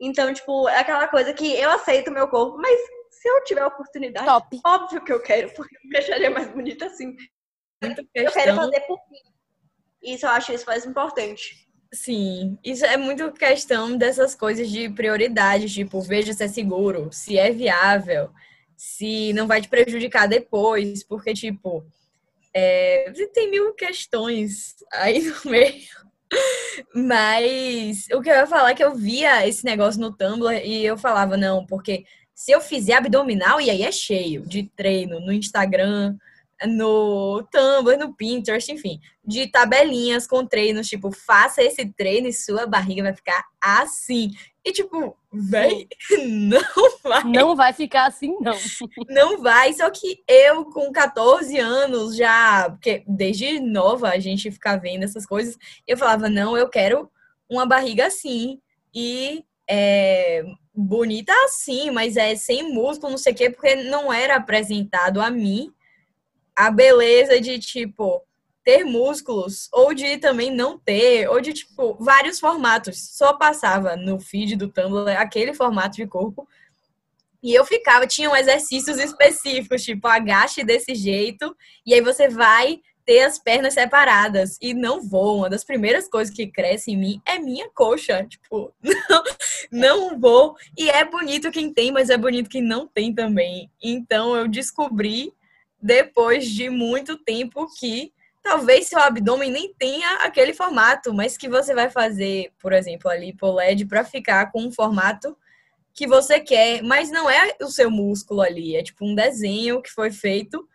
[0.03, 2.77] Então, tipo, é aquela coisa que eu aceito o meu corpo, mas
[3.09, 4.59] se eu tiver a oportunidade, Top.
[4.65, 7.15] óbvio que eu quero, porque eu me acharia mais bonita assim.
[8.13, 9.19] Eu quero fazer por mim.
[10.03, 11.65] Isso eu acho isso mais importante.
[11.93, 17.37] Sim, isso é muito questão dessas coisas de prioridade, tipo, veja se é seguro, se
[17.37, 18.29] é viável,
[18.75, 21.85] se não vai te prejudicar depois, porque, tipo,
[22.53, 26.03] é, tem mil questões aí no meio.
[26.93, 30.85] Mas o que eu ia falar é que eu via esse negócio no Tumblr e
[30.85, 35.31] eu falava, não, porque se eu fizer abdominal, e aí é cheio de treino no
[35.31, 36.15] Instagram,
[36.67, 42.65] no Tumblr, no Pinterest, enfim, de tabelinhas com treinos, tipo, faça esse treino e sua
[42.65, 44.31] barriga vai ficar assim.
[44.65, 45.87] E tipo, véi,
[46.25, 46.61] não
[47.03, 48.55] vai, Não vai ficar assim, não.
[49.09, 49.73] não vai.
[49.73, 55.25] Só que eu, com 14 anos, já, porque desde nova a gente fica vendo essas
[55.25, 55.57] coisas,
[55.87, 57.09] eu falava, não, eu quero
[57.49, 58.59] uma barriga assim.
[58.95, 60.43] E é,
[60.73, 65.29] bonita assim, mas é sem músculo, não sei o quê, porque não era apresentado a
[65.29, 65.73] mim
[66.55, 68.21] a beleza de, tipo,
[68.63, 73.09] ter músculos, ou de também não ter, ou de, tipo, vários formatos.
[73.15, 76.47] Só passava no feed do Tumblr aquele formato de corpo.
[77.41, 83.21] E eu ficava, tinham exercícios específicos, tipo, agache desse jeito, e aí você vai ter
[83.21, 84.57] as pernas separadas.
[84.61, 85.39] E não vou.
[85.39, 88.25] Uma das primeiras coisas que cresce em mim é minha coxa.
[88.25, 89.23] Tipo, não,
[89.71, 90.55] não vou.
[90.77, 93.69] E é bonito quem tem, mas é bonito quem não tem também.
[93.81, 95.33] Então eu descobri
[95.83, 101.75] depois de muito tempo que talvez seu abdômen nem tenha aquele formato, mas que você
[101.75, 105.37] vai fazer, por exemplo, a lipoled para ficar com um formato
[105.93, 109.91] que você quer, mas não é o seu músculo ali, é tipo um desenho que
[109.91, 110.65] foi feito.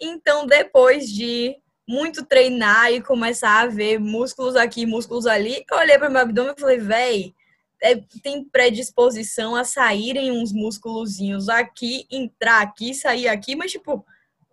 [0.00, 1.56] Então, depois de
[1.88, 6.54] muito treinar e começar a ver músculos aqui, músculos ali, eu olhei para meu abdômen
[6.56, 7.34] e falei, véi,
[7.80, 14.04] é, tem predisposição a saírem uns músculozinhos aqui, entrar aqui, sair aqui, mas tipo,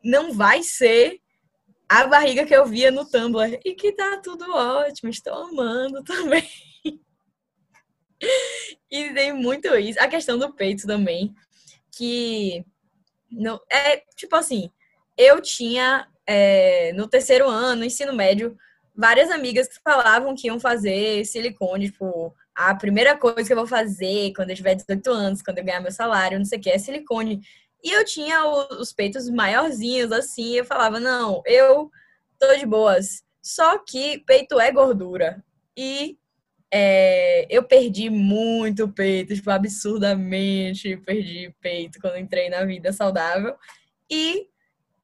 [0.03, 1.19] não vai ser
[1.87, 3.59] a barriga que eu via no Tumblr.
[3.65, 6.47] E que tá tudo ótimo, estou amando também.
[8.89, 9.99] e tem muito isso.
[9.99, 11.33] A questão do peito também,
[11.91, 12.65] que
[13.29, 14.71] não é tipo assim,
[15.17, 18.57] eu tinha é, no terceiro ano, ensino médio,
[18.95, 23.67] várias amigas que falavam que iam fazer silicone, tipo, a primeira coisa que eu vou
[23.67, 26.69] fazer quando eu tiver 18 anos, quando eu ganhar meu salário, não sei o que,
[26.69, 27.41] é silicone.
[27.83, 31.89] E eu tinha os peitos maiorzinhos, assim, eu falava, não, eu
[32.39, 33.23] tô de boas.
[33.41, 35.43] Só que peito é gordura.
[35.75, 36.17] E
[36.71, 43.55] é, eu perdi muito peito, tipo, absurdamente perdi peito quando entrei na vida saudável.
[44.09, 44.47] E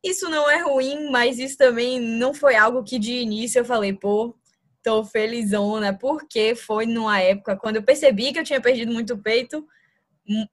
[0.04, 3.92] isso não é ruim, mas isso também não foi algo que de início eu falei,
[3.92, 4.36] pô,
[4.84, 9.68] tô felizona, porque foi numa época quando eu percebi que eu tinha perdido muito peito,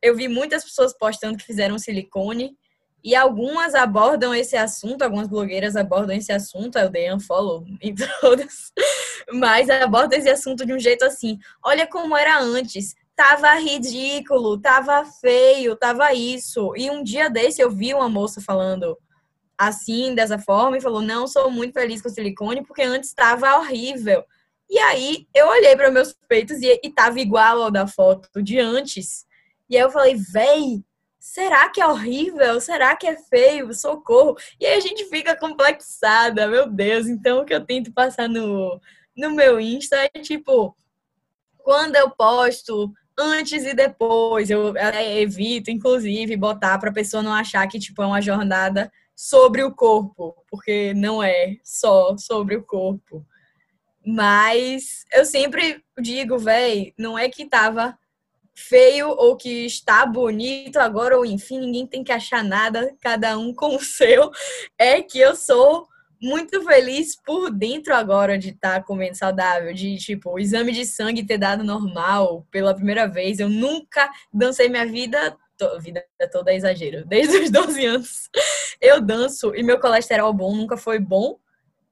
[0.02, 2.56] eu vi muitas pessoas postando que fizeram silicone
[3.02, 8.72] e algumas abordam esse assunto, algumas blogueiras abordam esse assunto, eu dei unfollow em todas,
[9.32, 15.04] mas abordam esse assunto de um jeito assim, olha como era antes, tava ridículo, tava
[15.04, 16.72] feio, tava isso.
[16.76, 18.96] E um dia desse eu vi uma moça falando
[19.56, 24.24] assim, dessa forma, e falou: Não, sou muito feliz com silicone, porque antes estava horrível.
[24.68, 28.58] E aí eu olhei para meus peitos e, e tava igual ao da foto de
[28.58, 29.24] antes.
[29.74, 30.84] E aí eu falei: Véi,
[31.18, 32.60] será que é horrível?
[32.60, 33.74] Será que é feio?
[33.74, 34.36] Socorro.
[34.60, 37.08] E aí a gente fica complexada, meu Deus.
[37.08, 38.80] Então o que eu tento passar no,
[39.16, 40.76] no meu Insta é tipo,
[41.58, 47.66] quando eu posto antes e depois, eu evito, inclusive, botar para a pessoa não achar
[47.66, 53.26] que tipo, é uma jornada sobre o corpo, porque não é só sobre o corpo.
[54.06, 57.98] Mas eu sempre digo, véi, não é que tava
[58.54, 63.52] feio ou que está bonito agora, ou enfim, ninguém tem que achar nada, cada um
[63.52, 64.30] com o seu.
[64.78, 65.88] É que eu sou
[66.24, 70.86] muito feliz por dentro agora de estar tá comendo saudável, de tipo, o exame de
[70.86, 73.38] sangue ter dado normal pela primeira vez.
[73.38, 78.30] Eu nunca dancei minha vida, to, vida toda é exagero, desde os 12 anos.
[78.80, 81.38] Eu danço e meu colesterol bom nunca foi bom.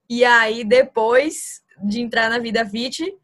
[0.09, 3.15] E aí depois de entrar na vida fit,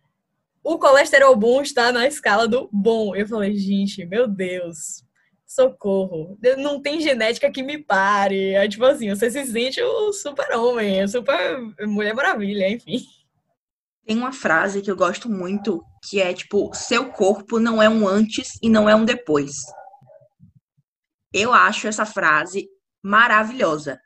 [0.69, 3.15] o colesterol bom está na escala do bom.
[3.15, 5.03] Eu falei, gente, meu Deus,
[5.43, 6.37] socorro.
[6.59, 8.53] Não tem genética que me pare.
[8.53, 13.01] É tipo assim, você se sente o super-homem, super Mulher Maravilha, enfim.
[14.05, 18.07] Tem uma frase que eu gosto muito, que é tipo, seu corpo não é um
[18.07, 19.55] antes e não é um depois.
[21.33, 22.69] Eu acho essa frase
[23.01, 23.99] maravilhosa.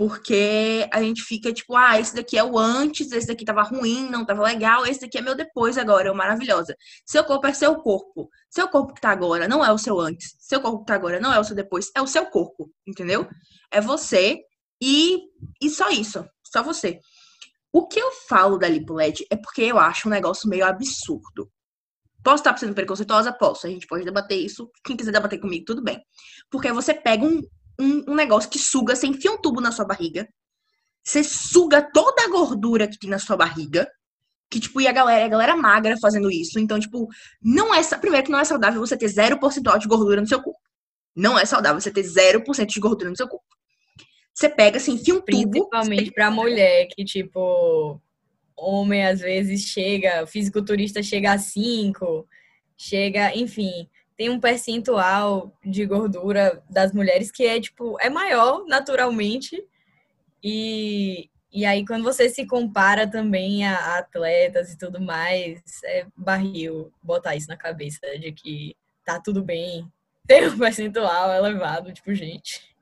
[0.00, 4.08] Porque a gente fica tipo, ah, esse daqui é o antes, esse daqui tava ruim,
[4.08, 6.74] não tava legal, esse daqui é meu depois agora, é o maravilhosa.
[7.04, 8.30] Seu corpo é seu corpo.
[8.48, 10.34] Seu corpo que tá agora não é o seu antes.
[10.38, 13.28] Seu corpo que tá agora não é o seu depois, é o seu corpo, entendeu?
[13.70, 14.40] É você
[14.82, 15.18] e,
[15.60, 16.98] e só isso, só você.
[17.70, 21.52] O que eu falo da lipoled é porque eu acho um negócio meio absurdo.
[22.24, 23.34] Posso estar sendo preconceituosa?
[23.34, 23.66] Posso.
[23.66, 24.70] A gente pode debater isso.
[24.82, 26.02] Quem quiser debater comigo, tudo bem.
[26.50, 27.42] Porque você pega um,
[27.80, 30.28] um, um negócio que suga, você enfia um tubo na sua barriga,
[31.02, 33.90] você suga toda a gordura que tem na sua barriga,
[34.50, 36.58] que, tipo, e a galera, a galera magra fazendo isso.
[36.58, 37.08] Então, tipo,
[37.40, 37.82] não é.
[37.98, 40.58] Primeiro que não é saudável você ter 0% de gordura no seu corpo.
[41.14, 43.46] Não é saudável você ter 0% de gordura no seu corpo.
[44.34, 45.50] Você pega, assim, enfia um tubo.
[45.50, 48.00] Principalmente pra mulher, que, tipo,
[48.56, 52.26] homem às vezes chega, fisiculturista chega a 5,
[52.76, 53.88] chega, enfim
[54.20, 59.64] tem um percentual de gordura das mulheres que é, tipo, é maior naturalmente.
[60.44, 66.92] E, e aí, quando você se compara também a atletas e tudo mais, é barril
[67.02, 69.90] botar isso na cabeça de que tá tudo bem,
[70.28, 72.76] tem um percentual elevado, tipo, gente.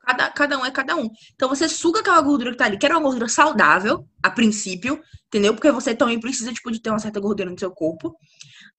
[0.00, 1.08] Cada, cada um é cada um.
[1.34, 5.02] Então você suga aquela gordura que tá ali, que era uma gordura saudável, a princípio,
[5.28, 5.54] entendeu?
[5.54, 8.14] Porque você também precisa, tipo, de ter uma certa gordura no seu corpo.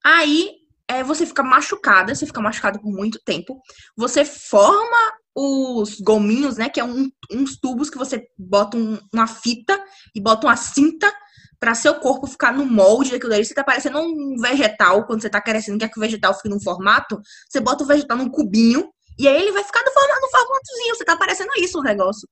[0.03, 0.60] Aí
[0.91, 3.61] é, você fica machucada, você fica machucada por muito tempo.
[3.95, 6.67] Você forma os gominhos, né?
[6.67, 9.81] Que é um, uns tubos que você bota um, uma fita
[10.13, 11.11] e bota uma cinta
[11.59, 13.45] para seu corpo ficar no molde daquilo ali.
[13.45, 16.59] Você tá parecendo um vegetal quando você tá crescendo, quer que o vegetal fique num
[16.59, 17.21] formato.
[17.49, 20.95] Você bota o vegetal num cubinho e aí ele vai ficar no formato, no formatozinho.
[20.95, 22.27] Você tá parecendo isso o negócio.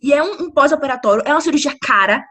[0.00, 2.22] E é um, um pós-operatório, é uma cirurgia cara.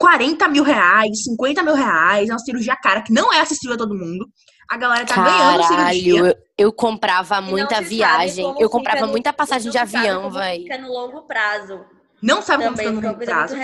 [0.00, 3.78] 40 mil reais, 50 mil reais, é uma cirurgia cara que não é acessível a
[3.78, 4.28] todo mundo.
[4.68, 6.18] A galera tá Caralho, ganhando cirurgia.
[6.18, 8.54] Eu, eu comprava muita viagem.
[8.58, 10.62] Eu comprava no, muita passagem de avião, velho.
[10.62, 11.84] Fica no longo prazo.
[12.22, 13.56] Não sabe como fica no longo prazo.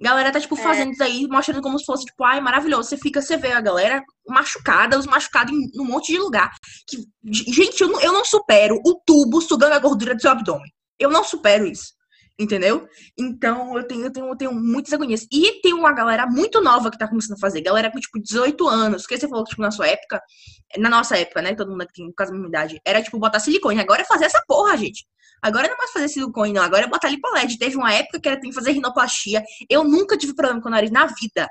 [0.00, 0.62] Galera tá, tipo, é.
[0.62, 2.88] fazendo isso aí, mostrando como se fosse, tipo, ai, maravilhoso.
[2.88, 6.50] Você fica, você vê a galera machucada, os machucados em um monte de lugar.
[6.88, 7.04] Que,
[7.52, 10.72] gente, eu não, eu não supero o tubo sugando a gordura do seu abdômen.
[10.98, 11.92] Eu não supero isso.
[12.38, 12.88] Entendeu?
[13.16, 15.26] Então, eu tenho, eu tenho, eu tenho muitas agonias.
[15.30, 17.60] E tem uma galera muito nova que tá começando a fazer.
[17.60, 19.02] Galera com, tipo, 18 anos.
[19.02, 20.20] Porque você falou que, tipo, na sua época,
[20.78, 21.54] na nossa época, né?
[21.54, 22.80] Todo mundo aqui tem quase a mesma idade.
[22.84, 23.80] Era, tipo, botar silicone.
[23.80, 25.06] Agora é fazer essa porra, gente.
[25.42, 26.62] Agora não é mais fazer silicone, não.
[26.62, 27.58] Agora é botar lipoled.
[27.58, 29.42] Teve uma época que era tem que fazer rinoplastia.
[29.68, 31.48] Eu nunca tive problema com o nariz na vida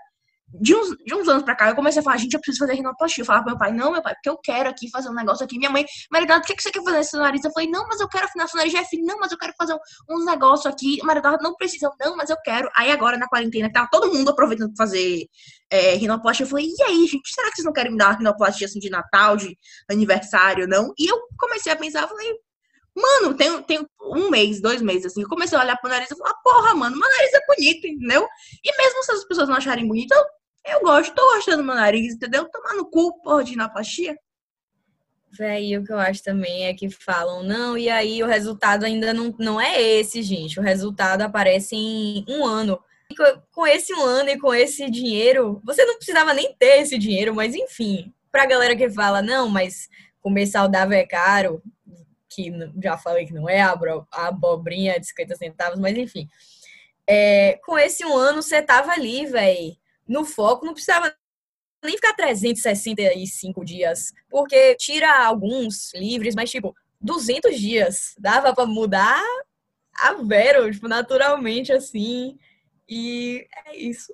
[0.53, 2.73] de uns, de uns anos pra cá, eu comecei a falar, gente, eu preciso fazer
[2.73, 3.21] rinoplastia.
[3.21, 5.43] Eu falava pro meu pai, não, meu pai, porque eu quero aqui fazer um negócio
[5.45, 5.57] aqui.
[5.57, 7.43] Minha mãe, Maridade, o que, que você quer fazer nesse nariz?
[7.43, 8.73] Eu falei, não, mas eu quero afinar seu nariz.
[8.73, 9.79] Jeff, não, mas eu quero fazer um,
[10.09, 10.99] uns negócios aqui.
[11.03, 12.69] Maridade, não precisa, não, mas eu quero.
[12.75, 15.25] Aí agora, na quarentena, que tava todo mundo aproveitando pra fazer
[15.69, 18.17] é, rinoplastia, eu falei, e aí, gente, será que vocês não querem me dar uma
[18.17, 19.57] rinoplastia assim de Natal, de
[19.89, 20.93] aniversário, não?
[20.97, 22.33] E eu comecei a pensar, falei,
[22.93, 26.17] Mano, tem, tem um mês, dois meses, assim, eu comecei a olhar pro nariz e
[26.17, 28.27] falar, porra, mano, meu nariz é bonito, entendeu?
[28.61, 30.25] E mesmo se as pessoas não acharem bonito, eu
[30.65, 32.47] eu gosto, tô gostando do meu nariz, entendeu?
[32.49, 34.17] Tomar no cu, porra, de rinoplastia.
[35.31, 39.13] Véi, o que eu acho também é que falam, não, e aí o resultado ainda
[39.13, 40.59] não, não é esse, gente.
[40.59, 42.79] O resultado aparece em um ano.
[43.09, 43.15] E
[43.51, 47.33] com esse um ano e com esse dinheiro, você não precisava nem ter esse dinheiro,
[47.33, 49.89] mas enfim, pra galera que fala, não, mas
[50.21, 51.61] comer saudável é caro,
[52.29, 52.51] que
[52.81, 53.77] já falei que não é a
[54.11, 56.29] abobrinha de 50 centavos, mas enfim.
[57.07, 61.13] É, com esse um ano, você tava ali, velho no foco, não precisava
[61.83, 69.23] nem ficar 365 dias, porque tira alguns livres, mas tipo, 200 dias dava para mudar
[69.95, 72.37] a Vero, tipo, naturalmente assim.
[72.87, 74.13] E é isso.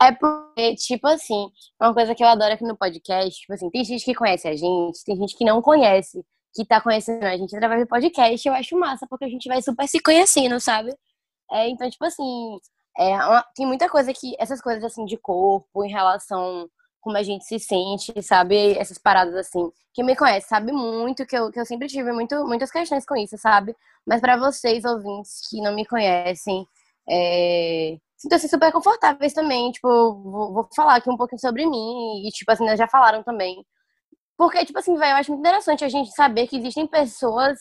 [0.00, 1.50] É porque, tipo assim,
[1.80, 4.54] uma coisa que eu adoro aqui no podcast, tipo assim, tem gente que conhece a
[4.54, 6.24] gente, tem gente que não conhece
[6.54, 9.62] que tá conhecendo a gente através do podcast, eu acho massa, porque a gente vai
[9.62, 10.94] super se conhecendo, sabe?
[11.50, 12.58] É, então, tipo assim,
[12.98, 13.16] é
[13.54, 16.68] tem muita coisa que, essas coisas assim de corpo, em relação
[17.00, 18.76] como a gente se sente, sabe?
[18.78, 19.70] Essas paradas assim.
[19.94, 23.16] Quem me conhece sabe muito que eu, que eu sempre tive muito, muitas questões com
[23.16, 23.74] isso, sabe?
[24.06, 26.66] Mas para vocês, ouvintes que não me conhecem,
[27.08, 27.98] é...
[28.16, 29.70] sinto-se super confortáveis também.
[29.72, 29.88] Tipo,
[30.22, 33.64] vou, vou, falar aqui um pouquinho sobre mim e, tipo assim, já falaram também.
[34.38, 37.58] Porque, tipo assim, velho, eu acho muito interessante a gente saber que existem pessoas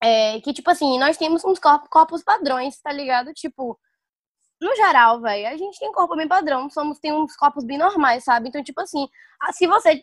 [0.00, 3.32] é, que, tipo assim, nós temos uns corpos, padrões, tá ligado?
[3.34, 3.76] Tipo,
[4.60, 8.22] no geral, velho, a gente tem corpo bem padrão, somos, tem uns corpos bem normais,
[8.22, 8.48] sabe?
[8.48, 9.08] Então, tipo assim,
[9.42, 10.00] ah, se você,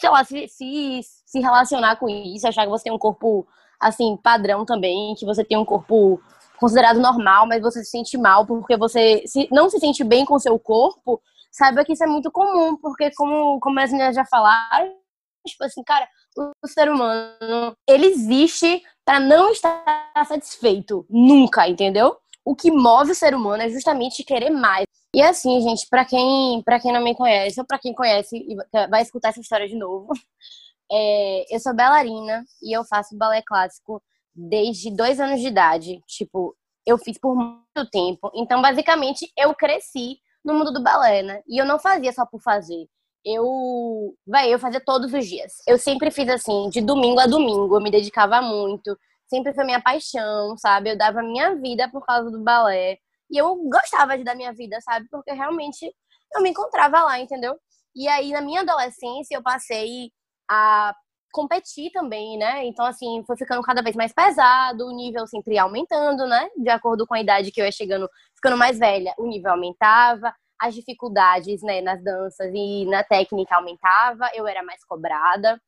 [0.00, 3.46] sei lá, se, se, se relacionar com isso, achar que você tem um corpo,
[3.80, 6.20] assim, padrão também, que você tem um corpo
[6.58, 10.38] considerado normal, mas você se sente mal porque você se, não se sente bem com
[10.38, 15.01] seu corpo, saiba que isso é muito comum, porque como, como as meninas já falaram,
[15.46, 19.84] tipo assim, cara, o ser humano, ele existe para não estar
[20.26, 22.16] satisfeito, nunca, entendeu?
[22.44, 24.84] o que move o ser humano é justamente querer mais.
[25.14, 28.56] E assim, gente, para quem, pra quem não me conhece, ou para quem conhece e
[28.88, 30.08] vai escutar essa história de novo,
[30.90, 34.02] é, eu sou bailarina e eu faço balé clássico
[34.34, 36.02] desde dois anos de idade.
[36.06, 38.30] Tipo, eu fiz por muito tempo.
[38.34, 41.42] Então, basicamente, eu cresci no mundo do balé, né?
[41.46, 42.88] E eu não fazia só por fazer.
[43.24, 45.52] Eu, vai, eu fazia todos os dias.
[45.66, 47.76] Eu sempre fiz assim, de domingo a domingo.
[47.76, 48.96] Eu me dedicava muito
[49.32, 50.90] sempre foi minha paixão, sabe?
[50.90, 52.98] Eu dava minha vida por causa do balé.
[53.30, 55.06] E eu gostava de dar minha vida, sabe?
[55.10, 55.90] Porque realmente
[56.34, 57.56] eu me encontrava lá, entendeu?
[57.96, 60.10] E aí, na minha adolescência, eu passei
[60.50, 60.94] a
[61.32, 62.66] competir também, né?
[62.66, 66.46] Então, assim, foi ficando cada vez mais pesado, o nível sempre aumentando, né?
[66.58, 70.34] De acordo com a idade que eu ia chegando, ficando mais velha, o nível aumentava,
[70.62, 75.60] as dificuldades, né, nas danças e na técnica aumentava, eu era mais cobrada.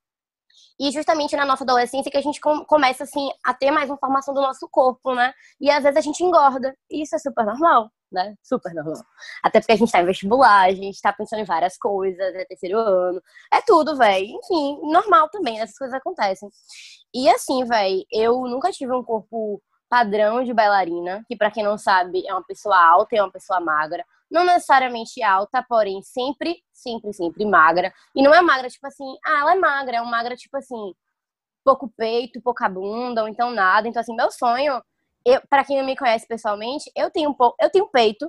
[0.78, 4.40] E justamente na nossa adolescência que a gente começa, assim, a ter mais informação do
[4.40, 5.34] nosso corpo, né?
[5.61, 6.76] E às vezes a gente engorda.
[6.88, 8.34] E isso é super normal, né?
[8.40, 9.03] Super normal.
[9.42, 12.45] Até porque a gente tá em vestibular, a gente tá pensando em várias coisas, é
[12.45, 13.20] terceiro ano.
[13.53, 14.26] É tudo, velho.
[14.26, 16.49] Enfim, normal também, essas coisas acontecem.
[17.12, 19.61] E assim, velho, eu nunca tive um corpo
[19.95, 23.30] padrão de bailarina, que para quem não sabe, é uma pessoa alta e é uma
[23.30, 27.95] pessoa magra não necessariamente alta, porém sempre, sempre, sempre magra.
[28.16, 30.92] E não é magra, tipo assim, ah, ela é magra, é uma magra, tipo assim,
[31.62, 33.86] pouco peito, pouca bunda, ou então nada.
[33.86, 34.82] Então, assim, meu sonho,
[35.24, 38.28] eu, para quem não me conhece pessoalmente, eu tenho um pouco, eu tenho peito,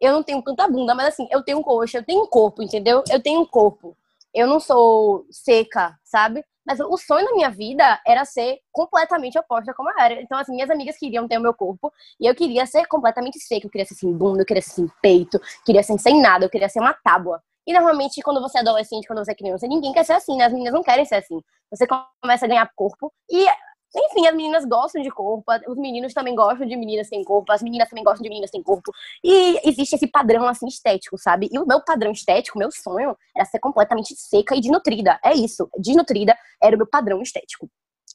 [0.00, 3.04] eu não tenho tanta bunda, mas assim, eu tenho coxa, eu tenho um corpo, entendeu?
[3.08, 3.96] Eu tenho um corpo.
[4.34, 6.44] Eu não sou seca, sabe?
[6.68, 10.20] Mas o sonho da minha vida era ser completamente oposta como eu era.
[10.20, 11.90] Então, assim, minhas amigas queriam ter o meu corpo
[12.20, 13.66] e eu queria ser completamente seca.
[13.66, 16.50] Eu queria ser sem bunda, eu queria ser sem peito, queria ser sem nada, eu
[16.50, 17.42] queria ser uma tábua.
[17.66, 20.44] E normalmente, quando você é adolescente, quando você é criança, ninguém quer ser assim, né?
[20.44, 21.40] As meninas não querem ser assim.
[21.70, 23.46] Você começa a ganhar corpo e
[23.94, 27.62] enfim, as meninas gostam de corpo, os meninos também gostam de meninas sem corpo, as
[27.62, 28.92] meninas também gostam de meninas sem corpo.
[29.24, 31.48] E existe esse padrão, assim, estético, sabe?
[31.50, 35.18] E o meu padrão estético, meu sonho, era ser completamente seca e desnutrida.
[35.24, 37.68] É isso, desnutrida era o meu padrão estético.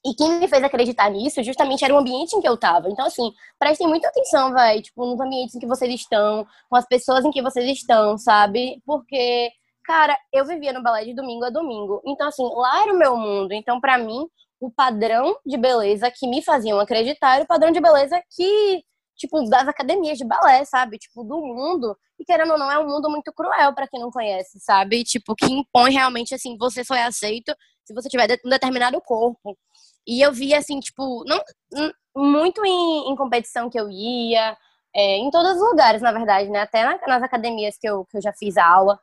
[0.06, 2.90] E quem me fez acreditar nisso justamente era o ambiente em que eu tava.
[2.90, 6.86] Então, assim, prestem muita atenção, vai, tipo, nos ambientes em que vocês estão, com as
[6.86, 8.82] pessoas em que vocês estão, sabe?
[8.86, 9.50] Porque,
[9.86, 12.02] cara, eu vivia no balé de domingo a domingo.
[12.06, 13.54] Então, assim, lá era o meu mundo.
[13.54, 14.28] Então, para mim,
[14.64, 18.82] o padrão de beleza que me faziam acreditar e o padrão de beleza que,
[19.18, 20.98] tipo, das academias de balé, sabe?
[20.98, 21.98] Tipo, do mundo.
[22.18, 25.04] E querendo ou não, é um mundo muito cruel para quem não conhece, sabe?
[25.04, 27.54] Tipo, que impõe realmente, assim, você só é aceito
[27.84, 29.58] se você tiver um determinado corpo.
[30.08, 31.42] E eu via, assim, tipo, não,
[32.16, 34.58] muito em, em competição que eu ia,
[34.96, 36.62] é, em todos os lugares, na verdade, né?
[36.62, 38.98] Até na, nas academias que eu, que eu já fiz aula,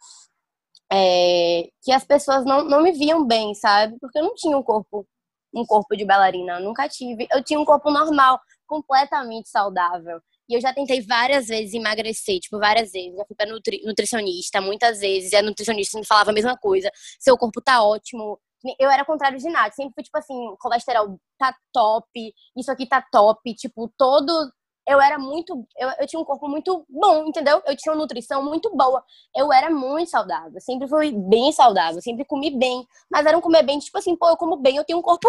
[0.91, 3.99] é, que as pessoas não, não me viam bem, sabe?
[4.01, 5.07] Porque eu não tinha um corpo
[5.55, 7.27] um corpo de bailarina, eu nunca tive.
[7.33, 10.21] Eu tinha um corpo normal, completamente saudável.
[10.49, 13.17] E eu já tentei várias vezes emagrecer, tipo, várias vezes.
[13.17, 15.33] Já fui pra nutri nutricionista, muitas vezes.
[15.33, 16.91] E a nutricionista me falava a mesma coisa.
[17.21, 18.39] Seu corpo tá ótimo.
[18.79, 19.73] Eu era contrário de nada.
[19.73, 23.55] Sempre fui, tipo assim, colesterol tá top, isso aqui tá top.
[23.55, 24.53] Tipo, todo
[24.87, 25.67] eu era muito.
[25.77, 27.63] Eu, eu tinha um corpo muito bom, entendeu?
[27.67, 29.03] Eu tinha uma nutrição muito boa.
[29.35, 30.61] Eu era muito saudável.
[30.61, 32.01] Sempre fui bem saudável.
[32.01, 32.87] Sempre comi bem.
[33.11, 35.29] Mas era um comer bem, tipo assim, pô, eu como bem, eu tenho um corpo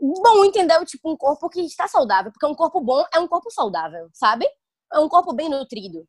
[0.00, 0.84] bom, entendeu?
[0.84, 2.32] Tipo, um corpo que está saudável.
[2.32, 4.46] Porque um corpo bom é um corpo saudável, sabe?
[4.92, 6.06] É um corpo bem nutrido.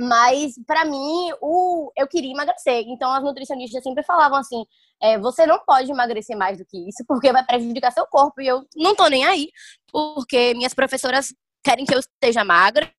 [0.00, 2.84] Mas, para mim, o, eu queria emagrecer.
[2.86, 4.64] Então, as nutricionistas sempre falavam assim:
[5.02, 8.40] é, você não pode emagrecer mais do que isso, porque vai prejudicar seu corpo.
[8.40, 9.48] E eu não tô nem aí,
[9.90, 11.34] porque minhas professoras
[11.64, 12.90] querem que eu esteja magra.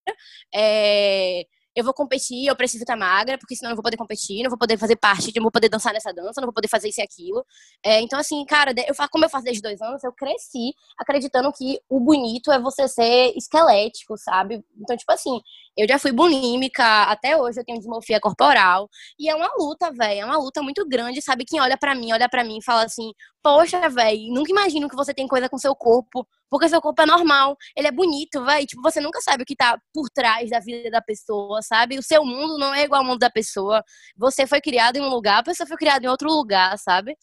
[0.54, 1.46] É,
[1.80, 4.50] eu vou competir, eu preciso estar magra, porque senão eu não vou poder competir, não
[4.50, 7.02] vou poder fazer parte, não vou poder dançar nessa dança, não vou poder fazer isso
[7.02, 7.46] e aquilo.
[7.84, 11.80] É, então, assim, cara, eu, como eu faço desde dois anos, eu cresci acreditando que
[11.90, 14.64] o bonito é você ser esquelético, sabe?
[14.78, 15.40] Então, tipo assim,
[15.78, 18.90] eu já fui bulímica, até hoje eu tenho dismorfia corporal.
[19.18, 20.22] E é uma luta, velho.
[20.22, 21.46] É uma luta muito grande, sabe?
[21.46, 23.12] Quem olha para mim, olha para mim e fala assim:
[23.42, 26.28] Poxa, velho, nunca imagino que você tem coisa com seu corpo.
[26.50, 28.66] Porque seu corpo é normal, ele é bonito, vai.
[28.66, 31.98] Tipo, você nunca sabe o que tá por trás da vida da pessoa, sabe?
[31.98, 33.84] O seu mundo não é igual ao mundo da pessoa.
[34.18, 37.16] Você foi criado em um lugar, a pessoa foi criada em outro lugar, sabe?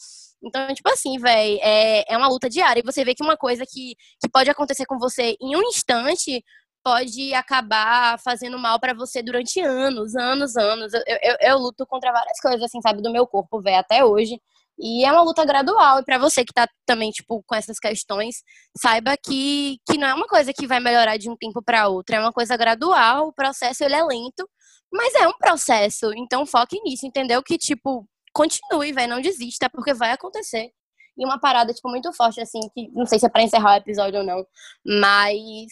[0.42, 2.80] Então, tipo assim, velho, é, é uma luta diária.
[2.80, 6.44] E você vê que uma coisa que, que pode acontecer com você em um instante
[6.86, 10.94] pode acabar fazendo mal para você durante anos, anos, anos.
[10.94, 14.40] Eu, eu, eu, luto contra várias coisas, assim, sabe, do meu corpo, velho, até hoje.
[14.78, 16.00] E é uma luta gradual.
[16.00, 18.42] E para você que tá também, tipo, com essas questões,
[18.80, 22.14] saiba que, que não é uma coisa que vai melhorar de um tempo para outro.
[22.14, 23.28] É uma coisa gradual.
[23.28, 24.48] O processo, ele é lento,
[24.92, 26.12] mas é um processo.
[26.14, 27.42] Então, foque nisso, entendeu?
[27.42, 30.70] Que, tipo, continue, velho, não desista, porque vai acontecer.
[31.18, 33.76] E uma parada, tipo, muito forte, assim, que não sei se é pra encerrar o
[33.78, 34.46] episódio ou não,
[34.84, 35.68] mas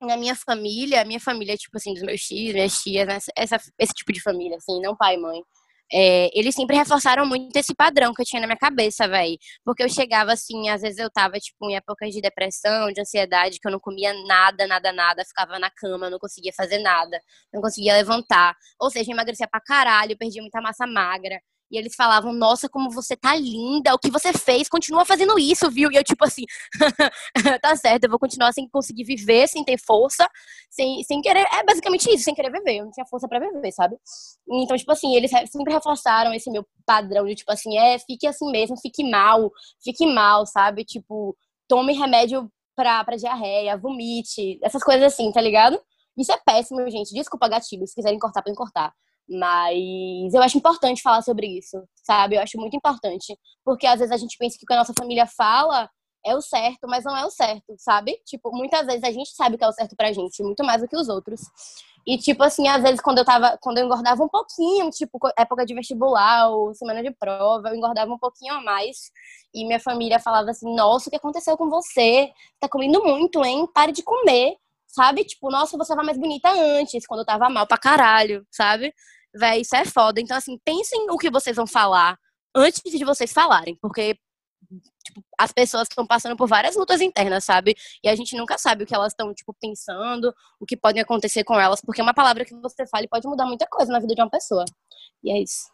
[0.00, 3.60] na minha família, a minha família, tipo assim, dos meus tios, minhas tias, né, essa,
[3.78, 5.42] esse tipo de família, assim, não pai e mãe.
[5.92, 9.36] É, eles sempre reforçaram muito esse padrão que eu tinha na minha cabeça, velho.
[9.64, 13.58] Porque eu chegava assim, às vezes eu tava, tipo, em épocas de depressão, de ansiedade,
[13.60, 17.20] que eu não comia nada, nada, nada, ficava na cama, não conseguia fazer nada,
[17.52, 18.54] não conseguia levantar.
[18.80, 21.40] Ou seja, emagrecia pra caralho, perdia muita massa magra.
[21.70, 25.70] E eles falavam, nossa, como você tá linda, o que você fez, continua fazendo isso,
[25.70, 25.90] viu?
[25.92, 26.44] E eu, tipo assim,
[27.62, 30.28] tá certo, eu vou continuar sem conseguir viver, sem ter força,
[30.68, 31.46] sem, sem querer.
[31.52, 32.78] É basicamente isso, sem querer viver.
[32.78, 33.96] Eu não tinha força para viver, sabe?
[34.50, 38.50] Então, tipo assim, eles sempre reforçaram esse meu padrão de, tipo assim, é, fique assim
[38.50, 39.50] mesmo, fique mal,
[39.82, 40.84] fique mal, sabe?
[40.84, 41.36] Tipo,
[41.68, 45.80] tome remédio pra, pra diarreia, vomite, essas coisas assim, tá ligado?
[46.16, 47.14] Isso é péssimo, gente.
[47.14, 47.86] Desculpa, gatilho.
[47.86, 48.92] Se quiserem cortar, podem cortar.
[49.28, 52.36] Mas eu acho importante falar sobre isso, sabe?
[52.36, 53.36] Eu acho muito importante.
[53.64, 55.88] Porque às vezes a gente pensa que o que a nossa família fala
[56.24, 58.20] é o certo, mas não é o certo, sabe?
[58.26, 60.82] Tipo, muitas vezes a gente sabe o que é o certo pra gente, muito mais
[60.82, 61.40] do que os outros.
[62.06, 65.66] E, tipo assim, às vezes quando eu tava, quando eu engordava um pouquinho, tipo, época
[65.66, 69.10] de vestibular ou semana de prova, eu engordava um pouquinho a mais.
[69.54, 72.30] E minha família falava assim: Nossa, o que aconteceu com você?
[72.58, 73.66] Tá comendo muito, hein?
[73.74, 74.56] Pare de comer,
[74.92, 75.24] sabe?
[75.24, 78.92] Tipo, nossa, você tava mais bonita antes, quando eu tava mal pra caralho, sabe?
[79.34, 80.20] Véi, isso é foda.
[80.20, 82.16] Então, assim, pensem o que vocês vão falar
[82.54, 84.16] antes de vocês falarem, porque
[85.04, 87.74] tipo, as pessoas estão passando por várias lutas internas, sabe?
[88.02, 91.44] E a gente nunca sabe o que elas estão, tipo, pensando, o que pode acontecer
[91.44, 94.20] com elas, porque uma palavra que você fale pode mudar muita coisa na vida de
[94.20, 94.64] uma pessoa.
[95.22, 95.68] E é isso.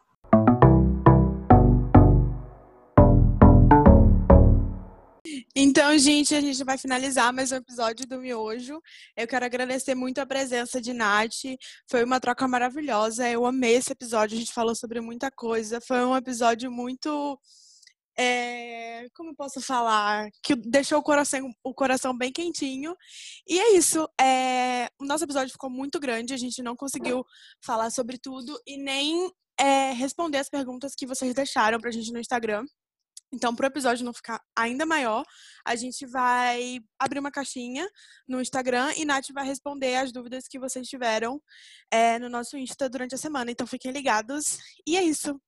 [5.59, 8.79] Então, gente, a gente vai finalizar mais um episódio do Miojo.
[9.17, 11.57] Eu quero agradecer muito a presença de Nath.
[11.89, 13.27] Foi uma troca maravilhosa.
[13.27, 14.37] Eu amei esse episódio.
[14.37, 15.81] A gente falou sobre muita coisa.
[15.81, 17.41] Foi um episódio muito.
[18.19, 20.29] É, como eu posso falar?
[20.43, 22.95] Que deixou o coração, o coração bem quentinho.
[23.49, 24.07] E é isso.
[24.21, 26.35] É, o nosso episódio ficou muito grande.
[26.35, 27.25] A gente não conseguiu
[27.65, 32.21] falar sobre tudo e nem é, responder as perguntas que vocês deixaram pra gente no
[32.21, 32.63] Instagram.
[33.37, 35.23] Então, para o episódio não ficar ainda maior,
[35.63, 37.87] a gente vai abrir uma caixinha
[38.27, 41.39] no Instagram e Nath vai responder as dúvidas que vocês tiveram
[41.91, 43.51] é, no nosso Insta durante a semana.
[43.51, 44.59] Então, fiquem ligados.
[44.87, 45.39] E é isso.